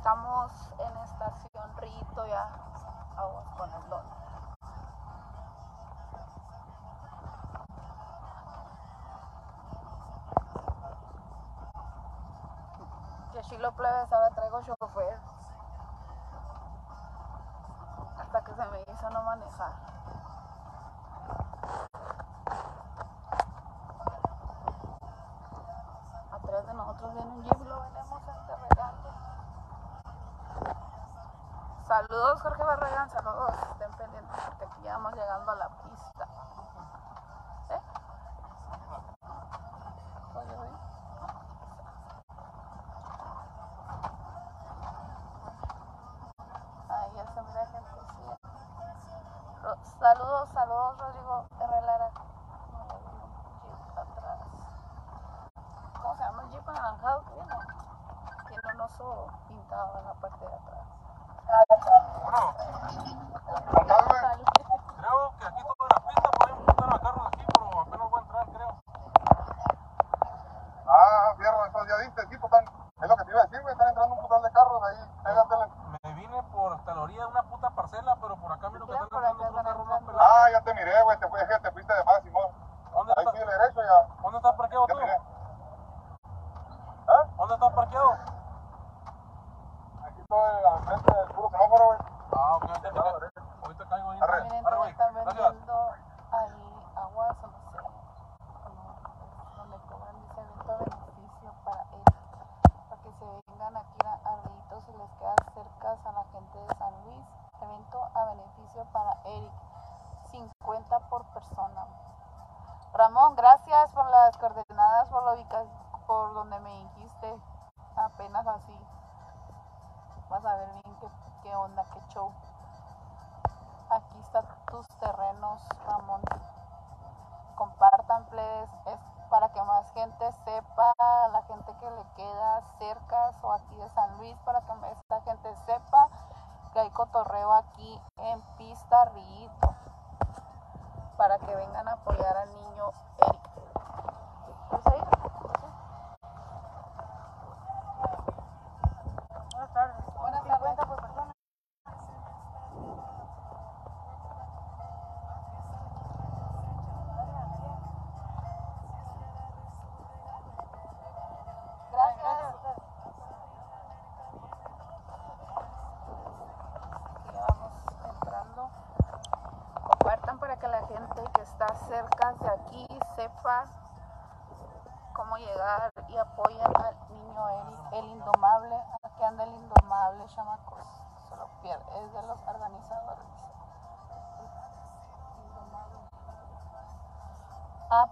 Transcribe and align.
Estamos 0.00 0.50
en 0.78 0.96
estación 0.96 1.76
Rito 1.76 2.26
ya. 2.26 2.48
Aguas 3.18 3.48
con 3.54 3.70
el 3.70 3.88
don. 3.90 4.04
Que 13.34 13.42
si 13.44 13.58
lo 13.58 13.70
plebes, 13.72 14.10
ahora 14.10 14.30
traigo 14.30 14.62
chofer. 14.62 15.20
Hasta 18.18 18.42
que 18.42 18.54
se 18.54 18.64
me 18.64 18.80
hizo 18.90 19.10
no 19.10 19.22
manejar. 19.22 19.99
Saludos 32.10 32.42
Jorge 32.42 32.64
Barragán, 32.64 33.08
saludos, 33.08 33.54
estén 33.70 33.92
pendientes 33.92 34.36
porque 34.44 34.64
aquí 34.64 34.82
ya 34.82 34.94
vamos 34.94 35.14
llegando 35.14 35.52
a 35.52 35.54
la 35.54 35.68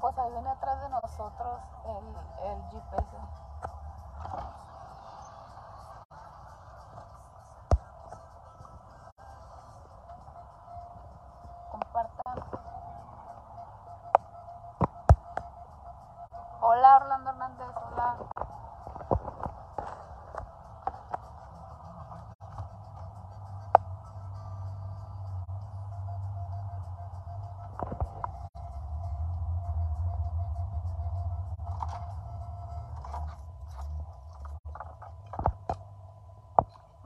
cosa, 0.01 0.29
viene 0.29 0.49
atrás 0.49 0.81
de 0.83 0.89
nosotros 0.89 1.61
el, 1.85 2.51
el 2.51 2.63
GPS. 2.71 3.48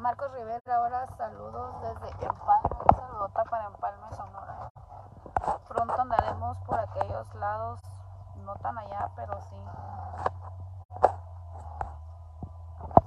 Marcos 0.02 0.32
Rivera, 0.32 0.76
ahora 0.76 1.06
saludos 1.16 1.80
desde 1.80 2.26
Empalme, 2.26 2.70
un 2.72 2.96
saludota 2.96 3.44
para 3.44 3.66
Empalme, 3.66 4.10
Sonora. 4.10 4.72
Pronto 5.68 6.00
andaremos 6.00 6.58
por 6.66 6.80
aquellos 6.80 7.32
lados, 7.36 7.80
no 8.38 8.52
tan 8.56 8.78
allá, 8.78 9.08
pero 9.14 9.40
sí. 9.42 9.64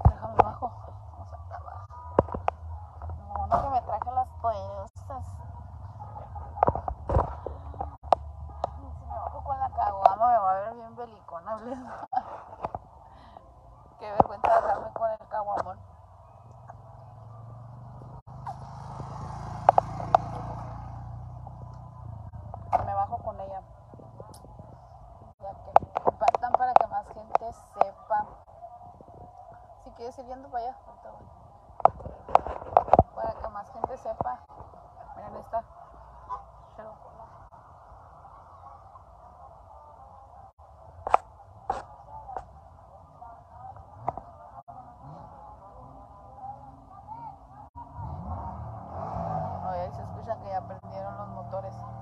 Déjame 0.06 0.36
bajo. 0.42 0.72
Vamos 1.18 1.34
acá 1.34 1.58
abajo. 1.58 1.88
Bueno, 3.40 3.62
que 3.62 3.70
me 3.72 3.82
traje 3.82 4.12
las 4.14 4.30
poderosas. 4.42 5.26
Si 8.72 9.06
me 9.06 9.16
bajo 9.20 9.44
con 9.44 9.60
la 9.60 9.70
caguama 9.70 10.28
me 10.30 10.38
va 10.38 10.52
a 10.52 10.62
ver 10.62 10.74
bien 10.76 10.96
belicona, 10.96 11.58
autores. 51.46 51.95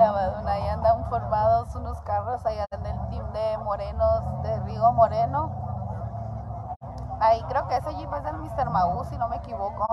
Ahí 0.00 0.66
andan 0.66 1.04
formados 1.10 1.74
unos 1.74 2.00
carros 2.00 2.44
allá 2.46 2.64
del 2.70 3.08
team 3.10 3.32
de 3.34 3.58
Morenos, 3.58 4.42
de 4.42 4.58
Rigo 4.60 4.92
Moreno. 4.92 5.50
Ahí 7.20 7.42
creo 7.50 7.68
que 7.68 7.76
ese 7.76 7.94
jeep 7.96 8.10
es 8.14 8.24
del 8.24 8.38
Mr. 8.38 8.70
Mau, 8.70 9.04
si 9.04 9.18
no 9.18 9.28
me 9.28 9.36
equivoco. 9.36 9.86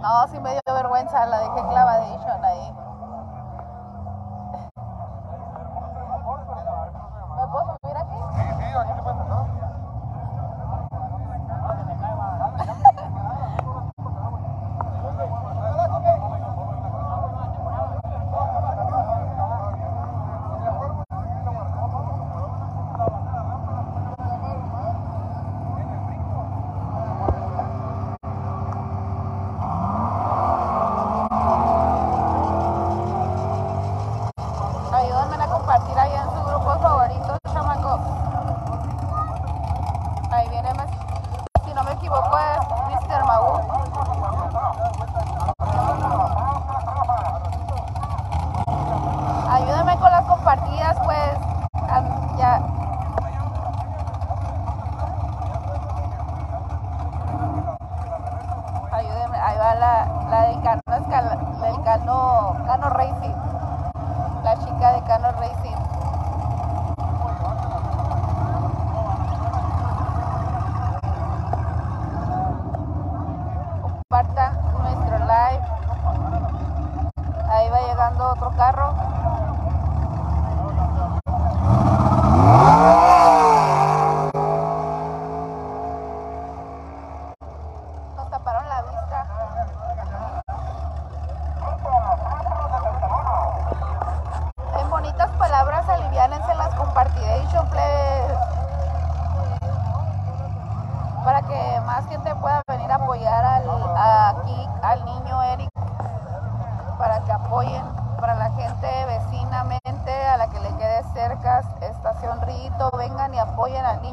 No, 0.00 0.28
sí 0.28 0.38
me 0.38 0.52
dio 0.52 0.60
vergüenza, 0.66 1.26
la 1.26 1.40
dejé 1.40 1.66
clavadation 1.66 2.44
ahí. 2.44 2.75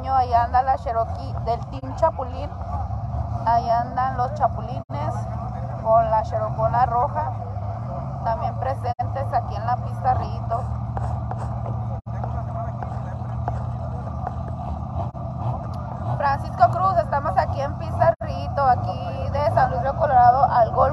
año, 0.04 0.14
ahí 0.16 0.34
anda 0.34 0.62
la 0.64 0.78
Cherokee 0.78 1.34
del 1.46 1.60
Team 1.68 1.96
Chapulín, 1.96 2.50
ahí 3.46 3.70
andan 3.70 4.18
los 4.18 4.34
chapulines 4.34 4.84
con 5.82 6.10
la 6.12 6.22
Cherocona 6.24 6.86
roja, 6.86 7.32
también 8.26 8.54
presentes 8.56 9.34
aquí 9.34 9.56
en 9.56 9.66
la 9.66 9.78
pista 9.78 10.14
Ritos. 10.16 10.66
Francisco 16.18 16.70
Cruz, 16.72 16.98
estamos 16.98 17.38
aquí 17.38 17.62
en 17.62 17.74
Pizarrito, 17.76 18.62
aquí 18.62 19.30
de 19.32 19.52
San 19.54 19.72
Luis 19.72 19.82
Río 19.84 19.96
Colorado 19.96 20.46
al 20.52 20.72
golf 20.72 20.93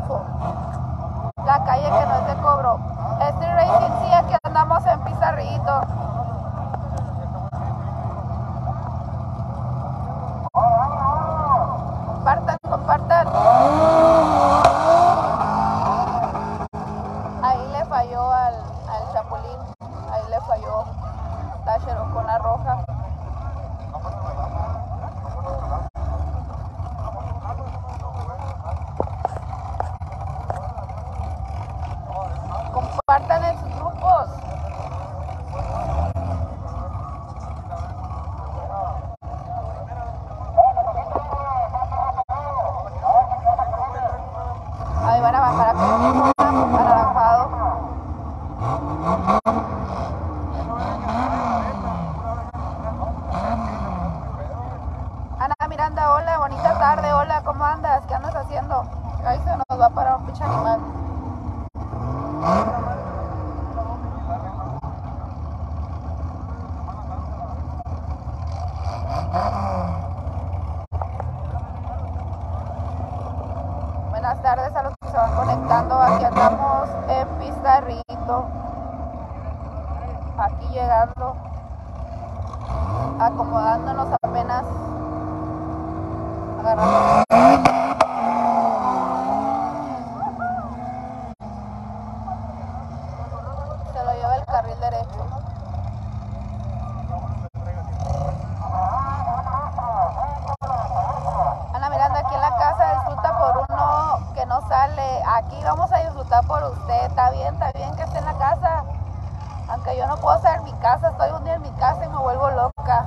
Aunque 109.70 109.96
yo 109.96 110.04
no 110.08 110.16
puedo 110.16 110.36
estar 110.36 110.62
mi 110.62 110.72
casa, 110.74 111.10
estoy 111.10 111.30
un 111.30 111.44
día 111.44 111.54
en 111.54 111.62
mi 111.62 111.70
casa 111.72 112.04
y 112.04 112.08
me 112.08 112.18
vuelvo 112.18 112.50
loca. 112.50 113.06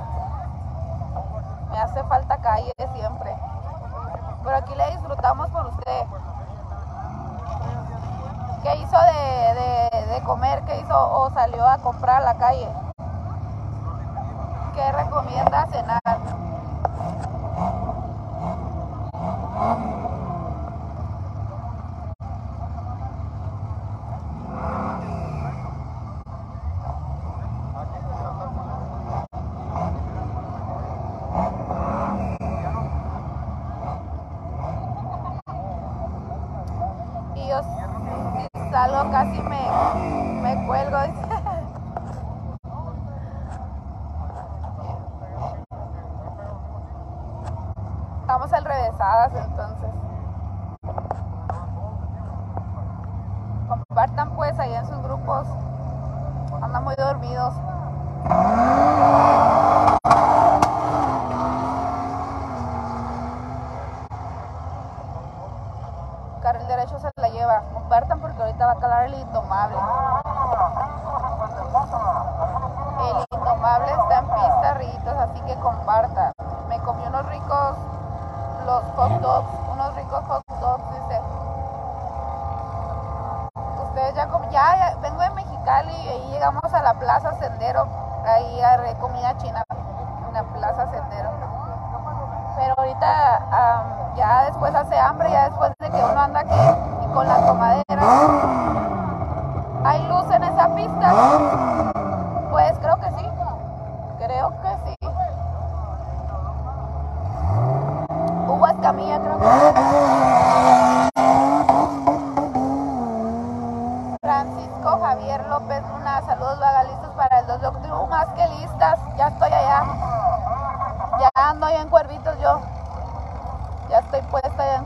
Me 1.70 1.78
hace 1.78 2.02
falta 2.04 2.38
calle 2.38 2.72
siempre. 2.94 3.36
Pero 4.42 4.56
aquí 4.56 4.74
le 4.74 4.90
disfrutamos 4.92 5.48
con 5.50 5.66
usted. 5.66 6.06
¿Qué 8.62 8.76
hizo 8.76 8.96
de, 8.98 9.90
de, 9.92 10.06
de 10.06 10.22
comer? 10.22 10.62
¿Qué 10.64 10.80
hizo 10.80 10.94
o 10.96 11.28
salió 11.30 11.66
a 11.68 11.76
comprar 11.78 12.22
a 12.22 12.32
la 12.32 12.38
calle? 12.38 12.68
¿Qué 14.74 14.92
recomienda 14.92 15.66
cenar? 15.66 16.00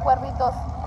cuernitos. 0.09 0.78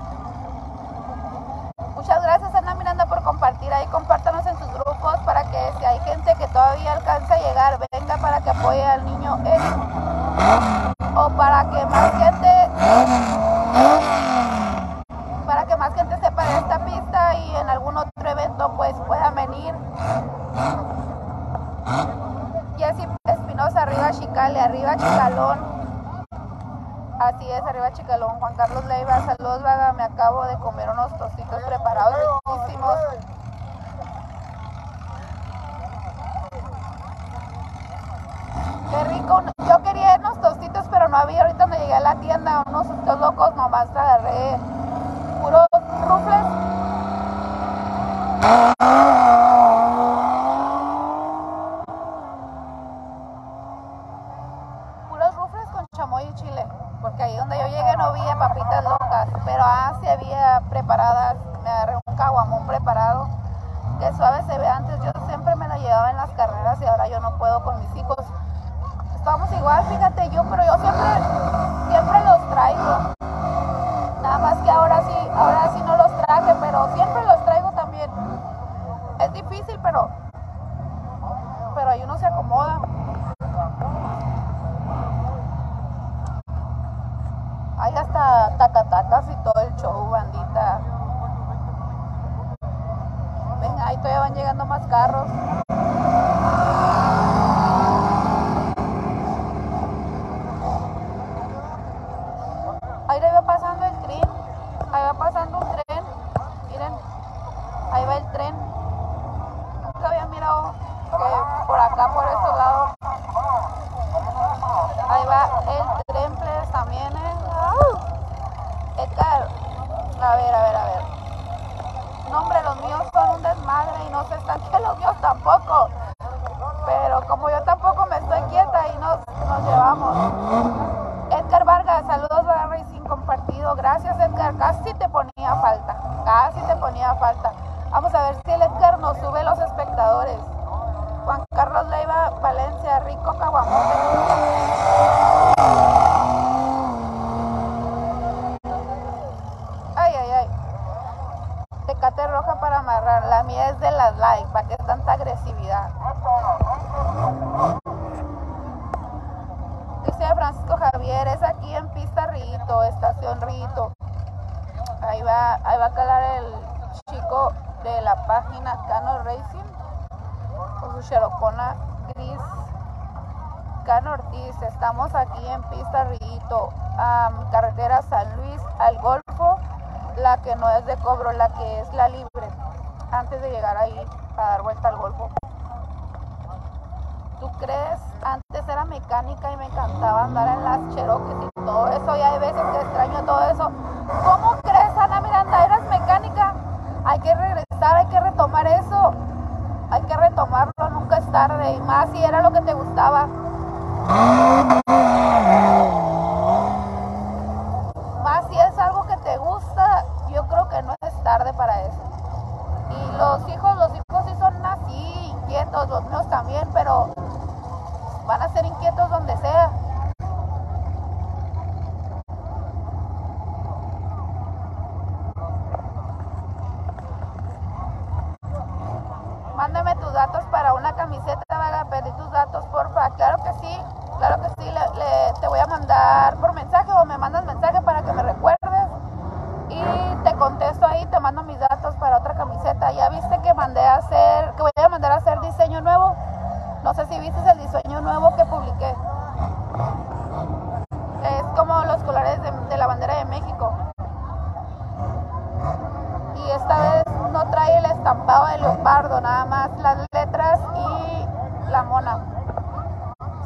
trae 257.50 257.78
el 257.78 257.86
estampado 257.86 258.46
de 258.46 258.58
Leopardo, 258.58 259.20
nada 259.20 259.44
más 259.44 259.70
las 259.78 259.98
letras 260.12 260.60
y 260.76 261.70
la 261.70 261.82
mona. 261.82 262.18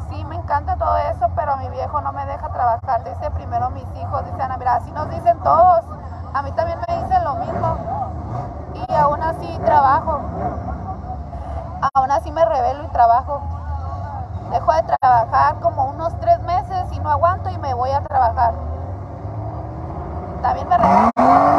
Sí, 0.09 0.23
me 0.25 0.35
encanta 0.35 0.75
todo 0.75 0.97
eso, 0.97 1.27
pero 1.35 1.57
mi 1.57 1.69
viejo 1.69 2.01
no 2.01 2.11
me 2.13 2.25
deja 2.25 2.49
trabajar. 2.49 3.03
Dice 3.03 3.31
primero 3.31 3.69
mis 3.71 3.85
hijos, 3.95 4.25
dice 4.25 4.41
Ana, 4.41 4.57
mira, 4.57 4.75
así 4.75 4.91
nos 4.91 5.09
dicen 5.09 5.37
todos. 5.39 5.83
A 6.33 6.41
mí 6.41 6.51
también 6.51 6.79
me 6.87 7.01
dicen 7.01 7.23
lo 7.23 7.35
mismo. 7.35 7.77
Y 8.73 8.93
aún 8.93 9.21
así 9.23 9.59
trabajo. 9.65 10.19
Aún 11.93 12.11
así 12.11 12.31
me 12.31 12.45
revelo 12.45 12.83
y 12.83 12.87
trabajo. 12.87 13.41
Dejo 14.51 14.73
de 14.73 14.83
trabajar 14.83 15.55
como 15.61 15.85
unos 15.85 16.17
tres 16.19 16.39
meses 16.41 16.91
y 16.91 16.99
no 16.99 17.11
aguanto 17.11 17.49
y 17.49 17.57
me 17.57 17.73
voy 17.73 17.91
a 17.91 18.01
trabajar. 18.01 18.53
También 20.41 20.67
me 20.67 20.77
revelo. 20.77 21.56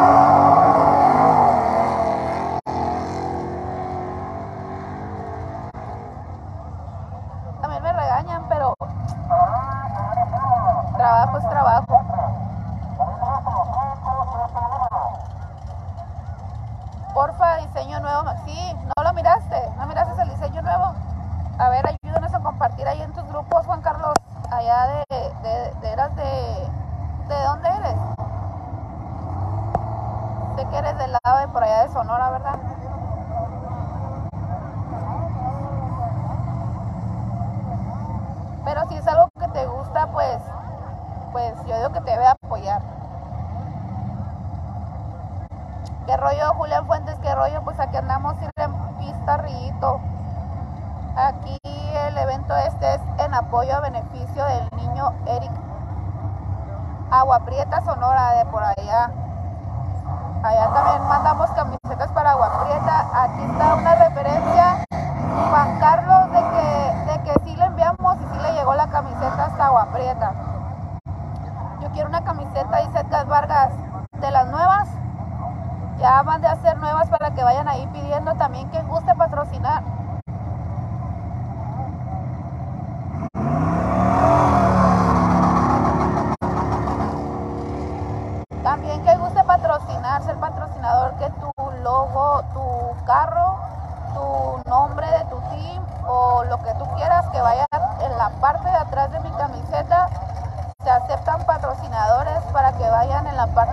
la 103.39 103.47
parte 103.47 103.68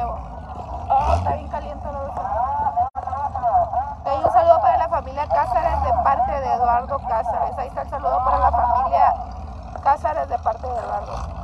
nuevo. 0.00 0.18
Oh, 0.88 1.14
está 1.14 1.34
bien 1.34 1.48
caliente 1.48 1.86
la 1.92 2.00
dulce. 2.00 2.20
un 4.24 4.32
saludo 4.32 4.60
para 4.60 4.76
la 4.78 4.88
familia 4.88 5.28
Cázares 5.28 5.82
de 5.82 5.92
parte 6.02 6.32
de 6.32 6.52
Eduardo 6.54 6.98
Cázares. 7.08 7.58
Ahí 7.58 7.68
está 7.68 7.82
el 7.82 7.90
saludo 7.90 8.24
para 8.24 8.38
la 8.38 8.50
familia 8.50 9.14
Cázares 9.82 10.28
de 10.28 10.38
parte 10.38 10.66
de 10.66 10.78
Eduardo. 10.78 11.39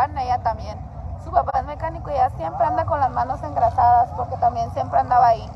ella 0.00 0.38
también. 0.42 0.78
Su 1.22 1.30
papá 1.30 1.58
es 1.58 1.64
mecánico 1.64 2.10
y 2.10 2.14
ella 2.14 2.30
siempre 2.30 2.64
anda 2.66 2.84
con 2.84 2.98
las 2.98 3.10
manos 3.10 3.42
engrasadas 3.42 4.10
porque 4.16 4.36
también 4.38 4.70
siempre 4.72 4.98
andaba 4.98 5.28
ahí. 5.28 5.50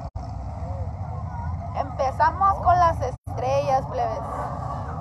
Empezamos 1.75 2.55
con 2.63 2.79
las 2.79 3.01
estrellas, 3.01 3.85
plebes. 3.87 4.21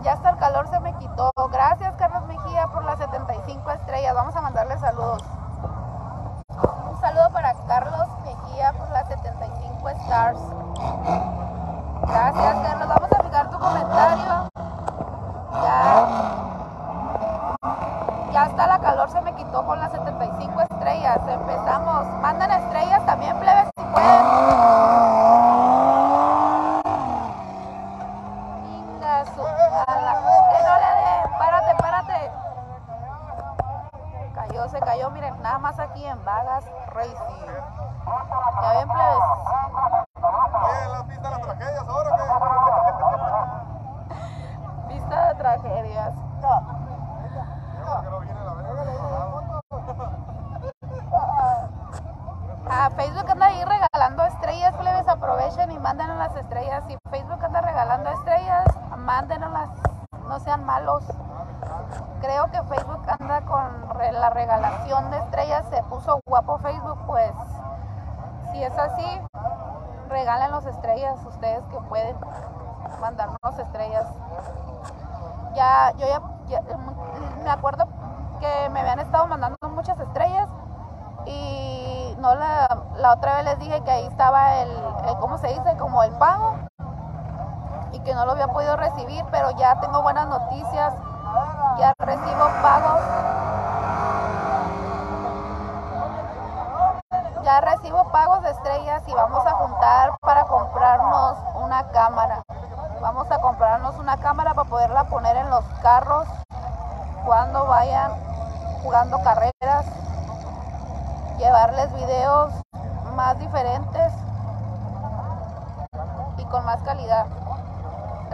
Ya 0.04 0.14
hasta 0.14 0.30
el 0.30 0.38
calor 0.38 0.68
se 0.70 0.80
me 0.80 0.94
quitó. 0.98 1.32
Gracias, 1.52 1.94
Carlos 1.98 2.26
Mejía, 2.28 2.68
por 2.68 2.84
las 2.84 2.98
75 3.00 3.72
estrellas. 3.72 4.16
Vamos 4.16 4.36
a 4.36 4.42
mandarle 4.42 4.78
saludos. 4.78 5.24
Un 6.90 7.02
saludo 7.02 7.30
para 7.32 7.54
Carlos 7.68 8.08
Mejía 8.24 8.74
por 8.74 8.90
las 8.92 9.08
75 9.08 9.90
stars. 9.90 10.40
Gracias, 12.02 12.56
Carlos. 12.56 12.75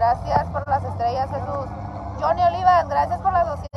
Gracias 0.02 0.48
por 0.48 0.68
las 0.68 0.84
estrellas, 0.84 1.30
Jesús. 1.30 1.70
Johnny 2.20 2.42
Olivas, 2.42 2.90
gracias 2.90 3.22
por 3.22 3.32
las 3.34 3.46
200 3.46 3.70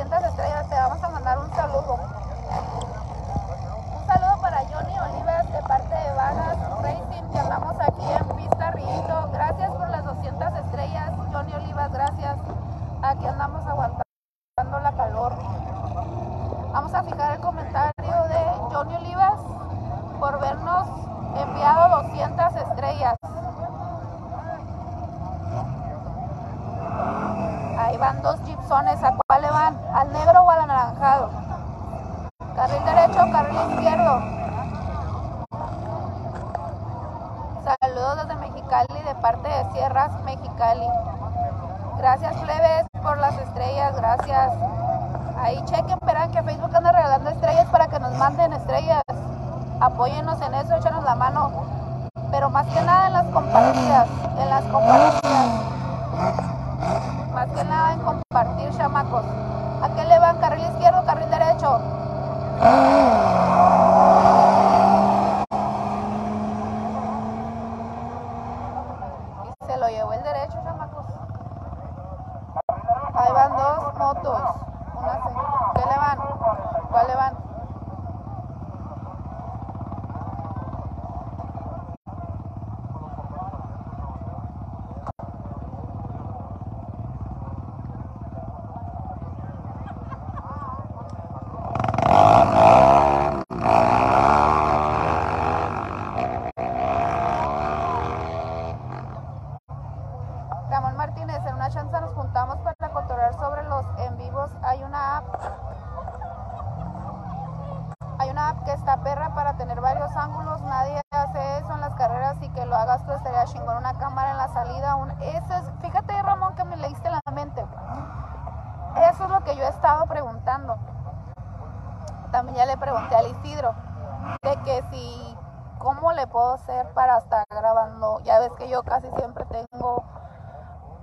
¿cómo 125.85 126.13
le 126.13 126.25
puedo 126.25 126.53
hacer 126.53 126.87
para 126.95 127.19
estar 127.19 127.45
grabando? 127.47 128.19
Ya 128.23 128.39
ves 128.39 128.51
que 128.57 128.67
yo 128.67 128.81
casi 128.81 129.07
siempre 129.17 129.45
tengo 129.45 130.03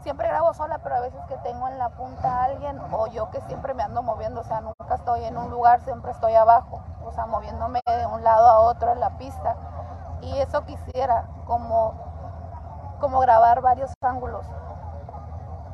siempre 0.00 0.26
grabo 0.26 0.52
sola, 0.54 0.80
pero 0.82 0.96
a 0.96 1.00
veces 1.00 1.20
que 1.28 1.36
tengo 1.38 1.68
en 1.68 1.78
la 1.78 1.90
punta 1.90 2.28
a 2.28 2.44
alguien 2.46 2.80
o 2.90 3.06
yo 3.06 3.30
que 3.30 3.40
siempre 3.42 3.74
me 3.74 3.84
ando 3.84 4.02
moviendo, 4.02 4.40
o 4.40 4.44
sea, 4.44 4.60
nunca 4.60 4.96
estoy 4.96 5.24
en 5.24 5.38
un 5.38 5.50
lugar, 5.50 5.80
siempre 5.82 6.10
estoy 6.10 6.34
abajo, 6.34 6.80
o 7.04 7.12
sea, 7.12 7.26
moviéndome 7.26 7.80
de 7.86 8.06
un 8.06 8.24
lado 8.24 8.48
a 8.48 8.58
otro 8.62 8.90
en 8.90 8.98
la 8.98 9.10
pista. 9.10 9.54
Y 10.22 10.36
eso 10.40 10.64
quisiera, 10.64 11.26
como, 11.46 11.94
como 12.98 13.20
grabar 13.20 13.60
varios 13.60 13.92
ángulos. 14.02 14.44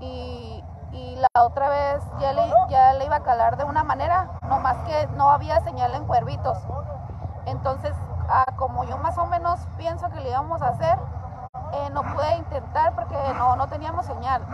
Y, 0.00 0.62
y 0.92 1.16
la 1.16 1.44
otra 1.44 1.70
vez 1.70 2.04
ya 2.20 2.34
le, 2.34 2.42
ya 2.68 2.92
le 2.92 3.06
iba 3.06 3.16
a 3.16 3.22
calar 3.22 3.56
de 3.56 3.64
una 3.64 3.84
manera, 3.84 4.28
nomás 4.42 4.76
que 4.84 5.06
no 5.16 5.30
había 5.30 5.60
señal 5.60 5.94
en 5.94 6.04
cuervitos. 6.04 6.58
Entonces, 7.46 7.94
como 8.56 8.84
yo 8.84 8.98
más 8.98 9.16
o 9.18 9.26
menos 9.26 9.60
pienso 9.76 10.08
que 10.10 10.20
le 10.20 10.30
íbamos 10.30 10.60
a 10.62 10.68
hacer, 10.68 10.98
eh, 11.72 11.90
no 11.92 12.02
pude 12.02 12.36
intentar 12.36 12.94
porque 12.94 13.16
no, 13.34 13.56
no 13.56 13.66
teníamos 13.68 14.06
señal 14.06 14.44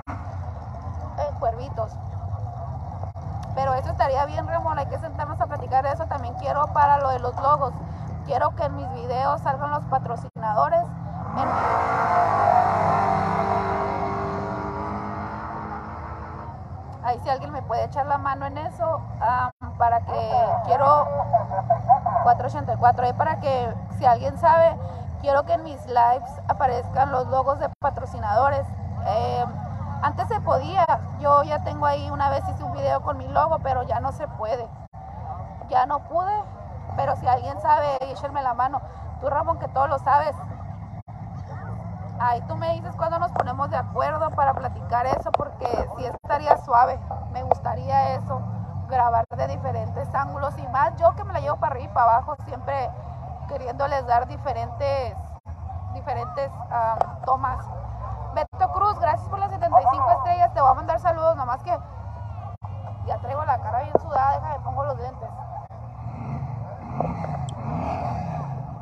en 1.29 1.35
cuervitos. 1.39 1.93
Pero 3.55 3.75
eso 3.75 3.91
estaría 3.91 4.25
bien, 4.27 4.47
Ramón, 4.49 4.79
hay 4.79 4.87
que 4.87 4.99
sentarnos 4.99 5.41
a 5.41 5.47
platicar 5.47 5.85
de 5.85 5.93
eso. 5.93 6.07
También 6.07 6.35
quiero 6.35 6.67
para 6.73 6.99
lo 6.99 7.11
de 7.11 7.21
los 7.21 7.35
logos. 7.41 7.73
Quiero 8.27 8.51
que 8.57 8.65
en 8.65 8.75
mis 8.77 8.91
videos 8.95 9.41
salgan 9.43 9.71
los 9.71 9.85
patrocinadores. 9.85 10.83
En- 11.37 11.49
Ahí 17.05 17.21
si 17.23 17.29
alguien 17.29 17.53
me 17.53 17.61
puede 17.63 17.85
echar 17.85 18.07
la 18.07 18.17
mano 18.19 18.47
en 18.47 18.57
eso, 18.57 19.01
para 19.79 20.01
que 20.01 20.49
quiero 20.67 21.07
484, 22.25 23.05
ahí 23.05 23.13
para 23.13 23.39
que 23.39 23.75
si 23.99 24.07
alguien 24.07 24.37
sabe, 24.39 24.77
quiero 25.21 25.45
que 25.45 25.53
en 25.53 25.63
mis 25.63 25.87
lives 25.87 26.41
aparezcan 26.49 27.13
los 27.13 27.29
logos 27.29 27.59
de 27.59 27.69
patrocinadores. 27.81 28.67
Eh, 29.07 29.45
antes 30.03 30.27
se 30.29 30.41
podía, 30.41 30.85
yo 31.21 31.43
ya 31.45 31.63
tengo 31.63 31.87
ahí, 31.87 32.11
una 32.11 32.31
vez 32.31 32.43
hice 32.49 32.65
un 32.65 32.73
video 32.73 33.03
con 33.03 33.19
mi 33.19 33.29
logo, 33.29 33.59
pero 33.63 33.83
ya 33.85 34.01
no 34.01 34.11
se 34.13 34.27
puede. 34.27 34.67
Ya 35.69 35.87
no 35.87 36.01
pude, 36.01 36.33
pero 36.97 37.15
si 37.17 37.27
alguien 37.27 37.61
sabe, 37.61 37.99
échenme 38.11 38.43
la 38.43 38.55
mano. 38.55 38.81
Tú, 39.21 39.29
Ramón, 39.29 39.59
que 39.59 39.69
todo 39.69 39.87
lo 39.87 39.99
sabes. 39.99 40.35
Ahí 42.21 42.41
tú 42.43 42.57
me 42.57 42.73
dices 42.75 42.95
cuando 42.97 43.19
nos 43.19 43.33
ponemos 43.33 43.69
de 43.71 43.77
acuerdo 43.77 44.31
para 44.31 44.55
platicar 44.55 45.07
eso, 45.07 45.31
porque 45.33 45.67
sí 45.97 46.05
estaría 46.05 46.57
suave. 46.59 46.99
Me 47.33 47.43
gustaría 47.43 48.15
eso, 48.15 48.41
grabar 48.89 49.27
de 49.29 49.47
diferentes 49.49 50.15
ángulos 50.15 50.57
y 50.59 50.67
más. 50.69 50.95
Yo 50.97 51.15
que 51.15 51.25
me 51.25 51.33
la 51.33 51.41
llevo 51.41 51.57
para 51.57 51.75
arriba 51.75 51.91
y 51.91 51.95
para 51.95 52.13
abajo, 52.13 52.37
siempre 52.47 52.91
queriéndoles 53.49 54.07
dar 54.07 54.27
diferentes, 54.27 55.17
diferentes 55.95 56.51
ah, 56.71 56.97
tomas. 57.25 57.65
Beto 58.35 58.73
Cruz, 58.73 58.99
gracias 58.99 59.29
por 59.29 59.39
las 59.39 59.51
75 59.51 60.11
estrellas. 60.11 60.53
Te 60.55 60.61
voy 60.61 60.71
a 60.71 60.75
mandar 60.75 60.99
saludos, 61.01 61.37
nomás 61.37 61.63
que 61.63 61.79
ya 63.07 63.19
traigo 63.19 63.45
la 63.45 63.59
cara 63.59 63.83
bien 63.83 64.01
sudada. 64.01 64.33
Déjame, 64.33 64.61
pongo 64.61 64.85
los 64.85 64.99
lentes. 64.99 65.31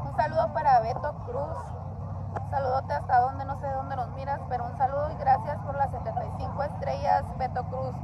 Un 0.05 0.17
saludo 0.17 0.53
para 0.53 0.81
Beto 0.81 1.15
Cruz. 1.27 1.73
Saludote 2.51 2.93
hasta 2.95 3.21
donde 3.21 3.45
no 3.45 3.57
sé 3.57 3.69
dónde 3.69 3.97
nos 3.97 4.09
miras, 4.11 4.41
pero 4.49 4.65
un 4.65 4.77
saludo 4.77 5.11
y 5.11 5.17
gracias 5.17 5.59
por 5.59 5.75
las 5.75 5.91
75 5.91 6.63
estrellas, 6.63 7.25
Beto 7.39 7.65
Cruz, 7.65 7.95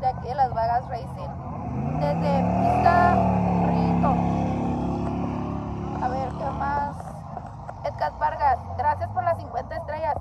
de 0.00 0.06
aquí 0.06 0.28
de 0.28 0.34
Las 0.34 0.52
Vagas 0.54 0.88
Racing. 0.88 1.28
Desde 2.00 2.42
Pista 2.60 3.14
Rito. 3.66 4.14
A 6.04 6.08
ver, 6.08 6.28
¿qué 6.28 6.50
más? 6.58 6.96
Edgar 7.84 8.12
Vargas, 8.18 8.58
gracias 8.78 9.10
por 9.10 9.22
las 9.24 9.36
50 9.38 9.76
estrellas. 9.76 10.14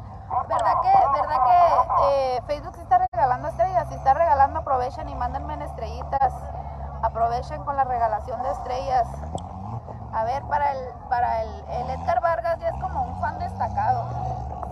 ¿Verdad 0.48 0.74
que, 0.82 1.22
verdad 1.22 1.44
que 1.46 2.36
eh, 2.36 2.42
Facebook 2.48 2.76
sí 2.76 2.82
está 2.82 3.06
regalando 3.12 3.48
estrellas? 3.50 3.88
Si 3.90 3.96
está 3.96 4.14
regalando, 4.14 4.60
aprovechen 4.60 5.08
y 5.10 5.16
mándenme 5.16 5.54
en 5.54 5.62
estrellitas. 5.62 6.34
Aprovechen 7.04 7.64
con 7.64 7.76
la 7.76 7.84
regalación 7.84 8.42
de 8.42 8.52
estrellas. 8.52 9.08
A 10.14 10.24
ver, 10.24 10.44
para 10.44 10.72
el, 10.72 10.90
para 11.10 11.44
el, 11.44 11.50
el 11.70 11.90
Edgar 11.92 12.22
Vargas 12.22 12.60
ya 12.60 12.70
es 12.70 12.82
como 12.82 13.04
un 13.04 13.20
fan 13.20 13.40
destacado. 13.40 14.06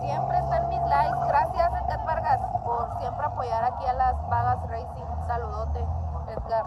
Siempre 0.00 0.38
está 0.38 0.56
en 0.58 0.68
mis 0.68 0.82
likes. 0.82 1.26
Gracias, 1.28 1.72
Edgar 1.84 2.04
Vargas, 2.06 2.40
por 2.72 2.98
siempre 2.98 3.26
apoyar 3.26 3.64
aquí 3.64 3.86
a 3.86 3.92
las 3.92 4.28
Vagas 4.28 4.58
Racing. 4.68 5.02
Un 5.02 5.26
saludote, 5.26 5.86
Edgar. 6.28 6.64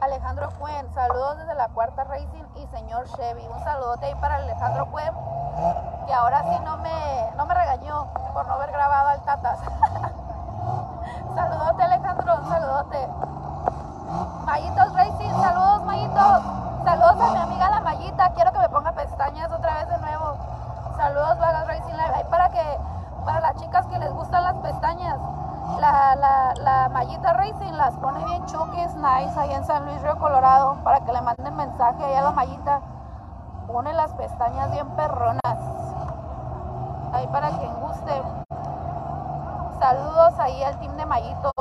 Alejandro 0.00 0.48
Cuen, 0.58 0.92
saludos 0.94 1.38
desde 1.38 1.54
la 1.54 1.68
cuarta 1.68 2.04
Racing 2.04 2.44
y 2.56 2.66
señor 2.68 3.06
Chevy. 3.16 3.46
Un 3.46 3.62
saludote 3.62 4.06
ahí 4.06 4.14
para 4.16 4.36
Alejandro 4.36 4.86
Cuen, 4.90 5.12
que 6.06 6.14
ahora 6.14 6.42
sí 6.42 6.58
no 6.64 6.78
me, 6.78 7.30
no 7.36 7.46
me 7.46 7.54
regañó 7.54 8.06
por 8.32 8.46
no 8.46 8.54
haber 8.54 8.72
grabado 8.72 9.08
al 9.10 9.22
Tatas. 9.22 9.60
saludote 11.34 11.82
Alejandro, 11.82 12.36
saludote. 12.48 13.08
Mayitos 14.46 14.94
Racing, 14.94 15.42
saludos 15.42 15.84
Mayitos. 15.84 16.42
Saludos 16.84 17.20
a 17.20 17.30
mi 17.30 17.38
amiga 17.38 17.70
la 17.70 17.80
Mayita, 17.80 18.32
quiero 18.34 18.50
que 18.52 18.58
me 18.58 18.68
pongan 18.68 18.91
Saludos 21.02 21.36
Vagas 21.40 21.66
Racing 21.66 21.94
Live. 21.94 22.14
Ahí 22.14 22.24
para 22.30 22.48
que, 22.50 22.62
para 23.24 23.40
las 23.40 23.56
chicas 23.56 23.84
que 23.86 23.98
les 23.98 24.12
gustan 24.12 24.44
las 24.44 24.54
pestañas, 24.58 25.18
la, 25.80 26.14
la, 26.14 26.54
la 26.62 26.88
mallita 26.90 27.32
Racing 27.32 27.72
las 27.72 27.96
pone 27.96 28.24
bien 28.24 28.46
chuques, 28.46 28.94
nice, 28.94 29.36
ahí 29.36 29.52
en 29.52 29.64
San 29.64 29.84
Luis 29.84 30.00
Río 30.00 30.16
Colorado, 30.20 30.76
para 30.84 31.00
que 31.00 31.12
le 31.12 31.20
manden 31.20 31.56
mensaje 31.56 32.04
ahí 32.04 32.14
a 32.14 32.22
la 32.22 32.30
mallita. 32.30 32.80
Pone 33.66 33.92
las 33.94 34.12
pestañas 34.12 34.70
bien 34.70 34.88
perronas. 34.90 35.58
Ahí 37.12 37.26
para 37.32 37.48
quien 37.48 37.80
guste. 37.80 38.22
Saludos 39.80 40.38
ahí 40.38 40.62
al 40.62 40.78
team 40.78 40.96
de 40.96 41.04
mallitos. 41.04 41.52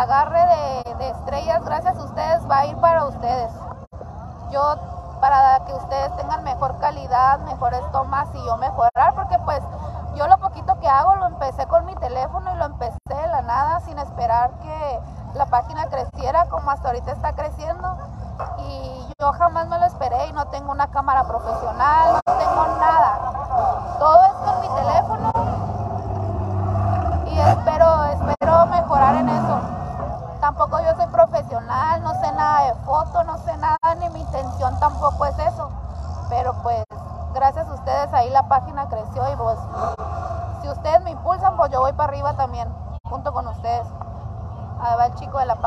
agarre 0.00 0.84
de, 0.96 1.10
estrellas 1.10 1.62
gracias 1.62 1.96
a 1.98 2.02
ustedes 2.02 2.50
va 2.50 2.60
a 2.60 2.66
ir 2.66 2.76
para 2.78 3.04
ustedes. 3.04 3.52
Yo 4.50 4.76
para 5.20 5.62
que 5.66 5.74
ustedes 5.74 6.16
tengan 6.16 6.42
mejor 6.42 6.78
calidad, 6.78 7.40
mejores 7.40 7.82
tomas 7.92 8.28
y 8.34 8.44
yo 8.44 8.56
mejorar, 8.56 9.14
porque 9.14 9.38
pues 9.44 9.60
yo 10.14 10.26
lo 10.26 10.38
poquito 10.38 10.78
que 10.80 10.88
hago 10.88 11.16
lo 11.16 11.26
empecé 11.26 11.66
con 11.66 11.84
mi 11.84 11.94
teléfono 11.96 12.50
y 12.52 12.56
lo 12.56 12.64
empecé 12.64 12.96
de 13.08 13.26
la 13.26 13.42
nada 13.42 13.80
sin 13.80 13.98
esperar 13.98 14.50
que 14.62 15.00
la 15.34 15.46
página 15.46 15.86
creciera 15.86 16.46
como 16.46 16.70
hasta 16.70 16.88
ahorita 16.88 17.12
está 17.12 17.34
creciendo 17.34 17.96
y 18.58 19.12
yo 19.18 19.32
jamás 19.32 19.68
me 19.68 19.78
lo 19.78 19.84
esperé 19.84 20.28
y 20.28 20.32
no 20.32 20.46
tengo 20.46 20.72
una 20.72 20.90
cámara 20.90 21.24
profesional, 21.24 22.19
chico 45.20 45.38
de 45.38 45.44
la 45.44 45.59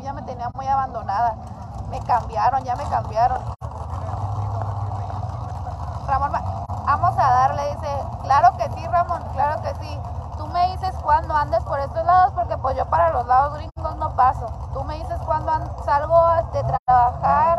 ya 0.00 0.12
me 0.12 0.22
tenía 0.22 0.48
muy 0.54 0.66
abandonada. 0.66 1.34
Me 1.90 2.00
cambiaron, 2.00 2.62
ya 2.64 2.76
me 2.76 2.84
cambiaron. 2.84 3.38
Ramón, 6.06 6.32
vamos 6.86 7.18
a 7.18 7.30
darle, 7.30 7.74
dice, 7.74 8.04
claro 8.22 8.56
que 8.56 8.70
sí, 8.74 8.86
Ramón, 8.86 9.22
claro 9.32 9.60
que 9.62 9.74
sí. 9.80 10.00
Tú 10.38 10.46
me 10.46 10.70
dices 10.72 10.94
cuándo 11.02 11.36
andes 11.36 11.62
por 11.64 11.80
estos 11.80 12.04
lados, 12.04 12.32
porque 12.34 12.56
pues 12.58 12.76
yo 12.76 12.86
para 12.86 13.10
los 13.10 13.26
lados 13.26 13.54
gringos 13.54 13.96
no 13.96 14.10
paso. 14.14 14.46
Tú 14.72 14.84
me 14.84 14.94
dices 14.94 15.18
cuándo 15.26 15.52
salgo 15.84 16.16
de 16.52 16.62
trabajar 16.62 17.51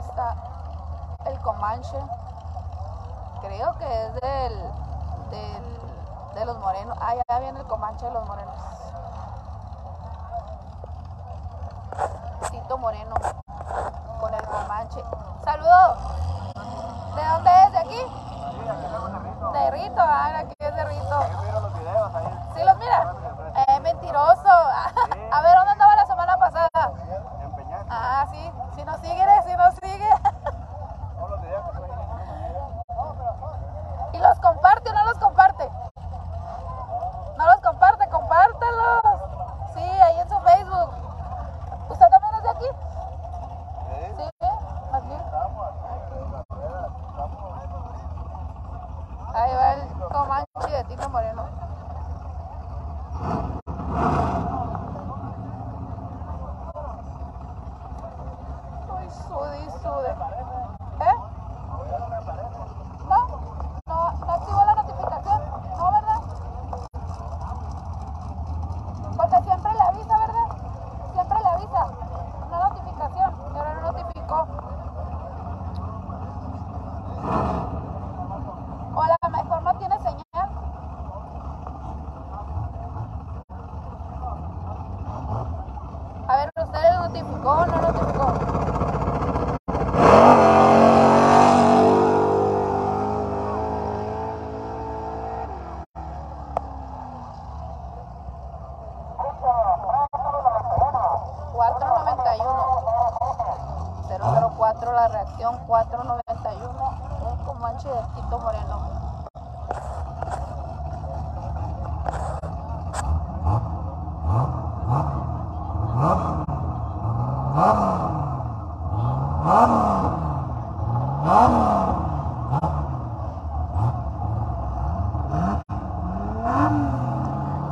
está 0.00 0.34
el 1.26 1.38
Comanche. 1.40 1.96
Creo 3.40 3.76
que 3.78 4.06
es 4.06 4.14
del, 4.14 4.72
de 6.34 6.44
los 6.44 6.58
morenos. 6.58 6.96
Ah, 7.00 7.14
ya 7.28 7.38
viene 7.38 7.60
el 7.60 7.66
Comanche 7.66 8.06
de 8.06 8.12
los 8.12 8.26
morenos. 8.26 8.54
Tito 12.50 12.78
Moreno 12.78 13.14
con 14.20 14.34
el 14.34 14.46
Comanche. 14.46 15.02
¡Saludos! 15.44 15.98
¿De 17.14 17.24
dónde 17.24 17.50
es? 17.64 17.72
¿De 17.72 17.78
aquí? 17.78 18.06
De 19.52 19.70
Rito. 19.70 20.00
Ah, 20.00 20.44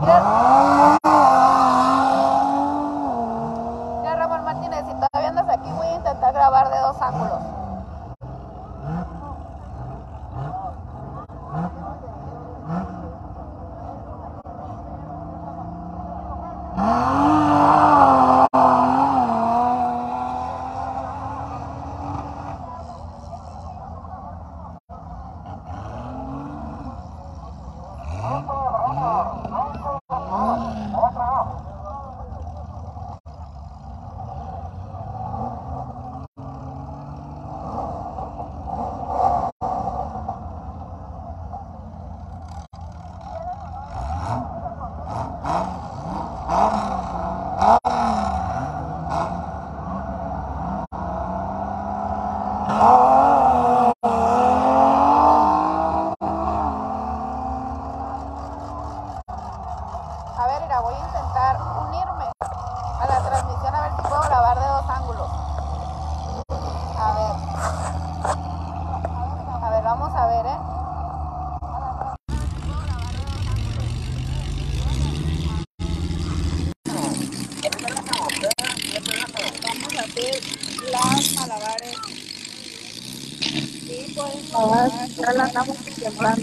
Ah! 0.07 0.64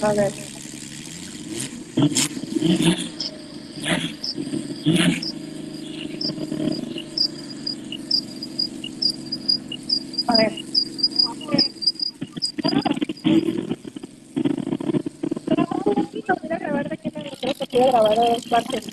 A 0.01 0.13
ver. 0.13 0.33
A 10.27 10.35
ver. 10.37 10.53
Quiero 17.69 17.87
grabar 17.91 18.19
de 18.19 18.29
dos 18.33 18.47
partes. 18.47 18.83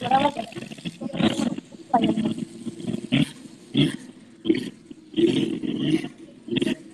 Grabo 0.00 0.32
que- 0.34 0.48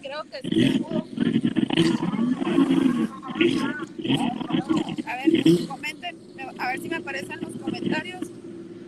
Creo 0.02 0.22
que 0.30 0.48
sí 0.48 0.72
se 0.72 0.78
pudo. 0.78 1.06
A 5.06 5.16
ver, 5.16 5.66
comenten, 5.68 6.16
a 6.58 6.68
ver 6.68 6.80
si 6.80 6.88
me 6.88 6.96
aparecen 6.96 7.40
los 7.40 7.56
comentarios. 7.60 8.22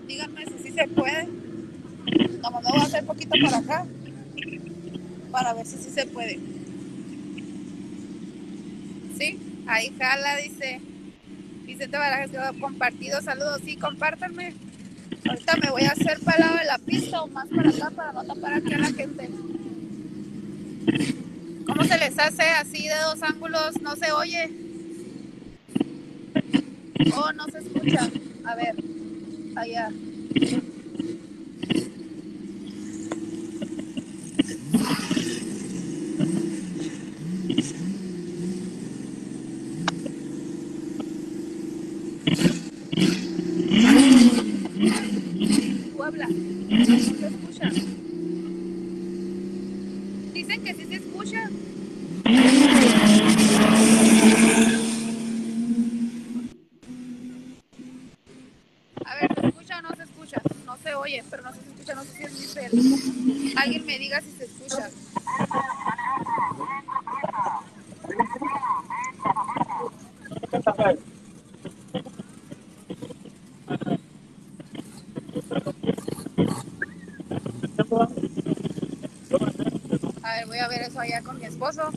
Díganme 0.07 0.47
si 0.47 0.59
sí 0.69 0.73
se 0.73 0.89
puede. 0.89 1.29
Nomás 2.43 2.63
me 2.65 2.71
voy 2.71 2.81
a 2.81 2.85
hacer 2.85 3.05
poquito 3.07 3.31
para 3.43 3.59
acá 3.59 3.87
para 5.33 5.55
ver 5.55 5.67
si 5.67 5.77
sí 5.79 5.91
se 5.91 6.07
puede. 6.07 6.39
Sí, 9.17 9.39
ahí 9.67 9.95
jala, 9.99 10.37
dice 10.37 10.81
Vicente 11.65 11.97
Barajas 11.97 12.35
ha 12.37 12.53
compartido. 12.61 13.21
Saludos, 13.23 13.61
sí, 13.65 13.77
compártanme. 13.77 14.55
Ahorita 15.29 15.57
me 15.57 15.71
voy 15.71 15.83
a 15.83 15.91
hacer 15.91 16.21
para 16.21 16.61
el 16.61 16.67
la 16.67 16.79
pista 16.79 17.23
o 17.23 17.27
más 17.29 17.49
para 17.49 17.71
acá 17.71 17.91
para 17.91 18.13
no 18.13 18.25
tapar 18.25 18.55
aquí 18.55 18.73
a 18.75 18.79
la 18.79 18.93
gente. 18.93 19.31
¿Cómo 21.67 21.85
se 21.85 21.99
les 21.99 22.19
hace 22.19 22.43
así 22.43 22.87
de 22.87 22.95
dos 22.95 23.23
ángulos? 23.23 23.81
¿No 23.81 23.97
se 23.97 24.13
oye? 24.13 24.51
¿O 27.17 27.33
no 27.33 27.45
se 27.47 27.59
escucha? 27.59 28.11
A 28.45 28.55
ver, 28.55 28.75
allá. 29.57 29.91
Tú 45.93 46.03
habla. 46.03 46.27
No 46.29 46.85
se 46.85 46.97
escucha. 46.97 47.71
Dicen 50.33 50.65
que 50.65 50.75
sí 50.75 50.85
se 50.87 50.95
escucha. 50.97 51.51
A 59.05 59.15
ver, 59.15 59.35
¿se 59.41 59.47
escucha 59.47 59.79
o 59.79 59.83
no 59.83 59.97
se 59.97 60.03
escucha? 60.03 60.43
No 60.65 60.77
se 60.83 60.95
oye, 60.95 61.25
pero 61.31 61.43
no 61.43 61.53
se 61.53 61.61
escucha, 61.61 61.95
no 61.95 62.05
sé 62.05 62.13
si 62.17 62.25
es 62.25 62.33
mi 62.33 62.41
cel. 62.41 63.55
Alguien 63.57 63.87
me 63.87 63.99
diga 63.99 64.21
si 64.21 64.31
se 64.33 64.45
escucha. 64.45 64.91
A 80.23 80.35
ver, 80.35 80.47
voy 80.47 80.59
a 80.59 80.69
ver 80.69 80.83
eso 80.83 81.01
allá 81.01 81.23
con 81.23 81.39
mi 81.39 81.45
esposo. 81.45 81.91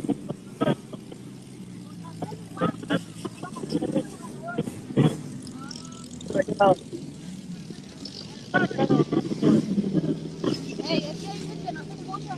Ey, 10.89 11.03
es 11.03 11.17
que 11.17 11.31
dicen 11.33 11.59
que 11.65 11.71
no 11.71 11.83
se 11.83 11.93
escucha. 11.93 12.37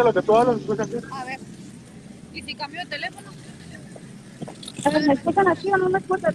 ¿Se 0.00 0.08
escucha 0.08 0.14
lo 0.14 0.14
que 0.14 0.26
tú 0.26 0.36
hablas? 0.36 0.56
¿Se 0.56 0.62
escucha 0.62 0.82
aquí? 0.84 0.94
A 1.12 1.24
ver. 1.24 1.40
¿Y 2.32 2.42
si 2.42 2.54
cambio 2.54 2.80
de 2.80 2.86
teléfono? 2.86 3.30
A 4.84 4.90
ver, 4.90 5.06
¿me 5.06 5.12
escuchan 5.12 5.48
aquí 5.48 5.70
o 5.70 5.76
no 5.76 5.90
me 5.90 5.98
escuchan? 5.98 6.34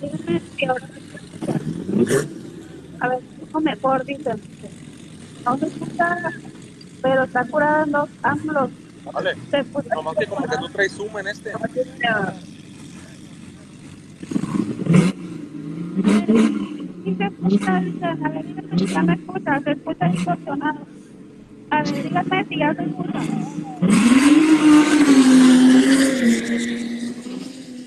Díganme 0.00 0.42
si 0.56 0.64
ahora 0.66 0.86
me 0.86 0.98
escuchan. 0.98 2.28
A 3.00 3.08
ver, 3.08 3.18
escucho 3.18 3.60
mejor, 3.60 4.04
dicen. 4.04 4.40
No 5.44 5.58
se 5.58 5.66
escucha, 5.66 6.16
pero 7.02 7.24
está 7.24 7.44
curada 7.46 7.84
en 7.84 7.90
dos 7.90 8.08
ángulos. 8.22 8.70
Vale. 9.12 9.34
Se 9.50 9.58
escucha. 9.58 9.94
Nomás 9.96 10.16
que 10.16 10.26
como 10.26 10.46
que 10.46 10.56
tú 10.58 10.68
traes 10.68 10.92
zoom 10.92 11.18
en 11.18 11.26
este. 11.26 11.52
Sí 17.04 17.16
se 17.16 17.24
escucha, 17.24 17.80
dicen. 17.80 18.26
A 18.26 18.28
ver, 18.28 18.44
me 18.44 19.14
escucha. 19.14 19.60
Se 19.64 19.70
escucha 19.72 20.06
distorsionado. 20.06 20.91
A 21.82 21.84
ver, 21.84 22.04
díganme 22.04 22.44
si 22.44 22.58
ya 22.58 22.72
se 22.74 22.82
escucha. 22.84 23.18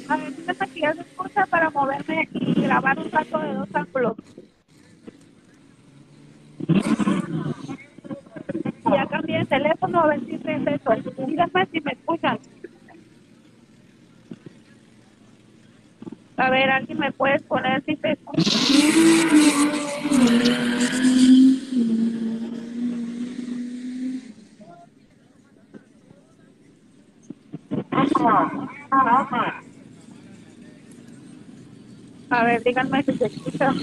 A 0.10 0.18
ver, 0.18 0.34
si 0.74 0.82
ya 0.82 0.94
se 0.94 1.02
escucha 1.02 1.46
para 1.46 1.70
moverme 1.70 2.28
y 2.34 2.62
grabar 2.62 3.00
un 3.00 3.10
rato 3.10 3.40
de 3.40 3.54
dos 3.54 3.70
ángulos. 3.74 4.18
Ya 8.92 9.06
cambié 9.08 9.40
de 9.40 9.46
teléfono 9.46 10.02
a 10.02 10.08
ver 10.08 10.20
si. 10.26 10.38
Díganme 11.26 11.66
si 11.72 11.80
me 11.80 11.92
escuchan. 11.94 12.38
A 16.36 16.50
ver, 16.50 16.70
alguien 16.70 17.00
me 17.00 17.14
puede 17.14 17.40
poner 17.44 17.82
si 17.86 17.96
se 17.96 18.12
escucha. 18.12 18.60
A 32.30 32.44
ver, 32.44 32.64
díganme 32.64 33.04
si 33.04 33.14
se 33.14 33.26
escucha. 33.26 33.74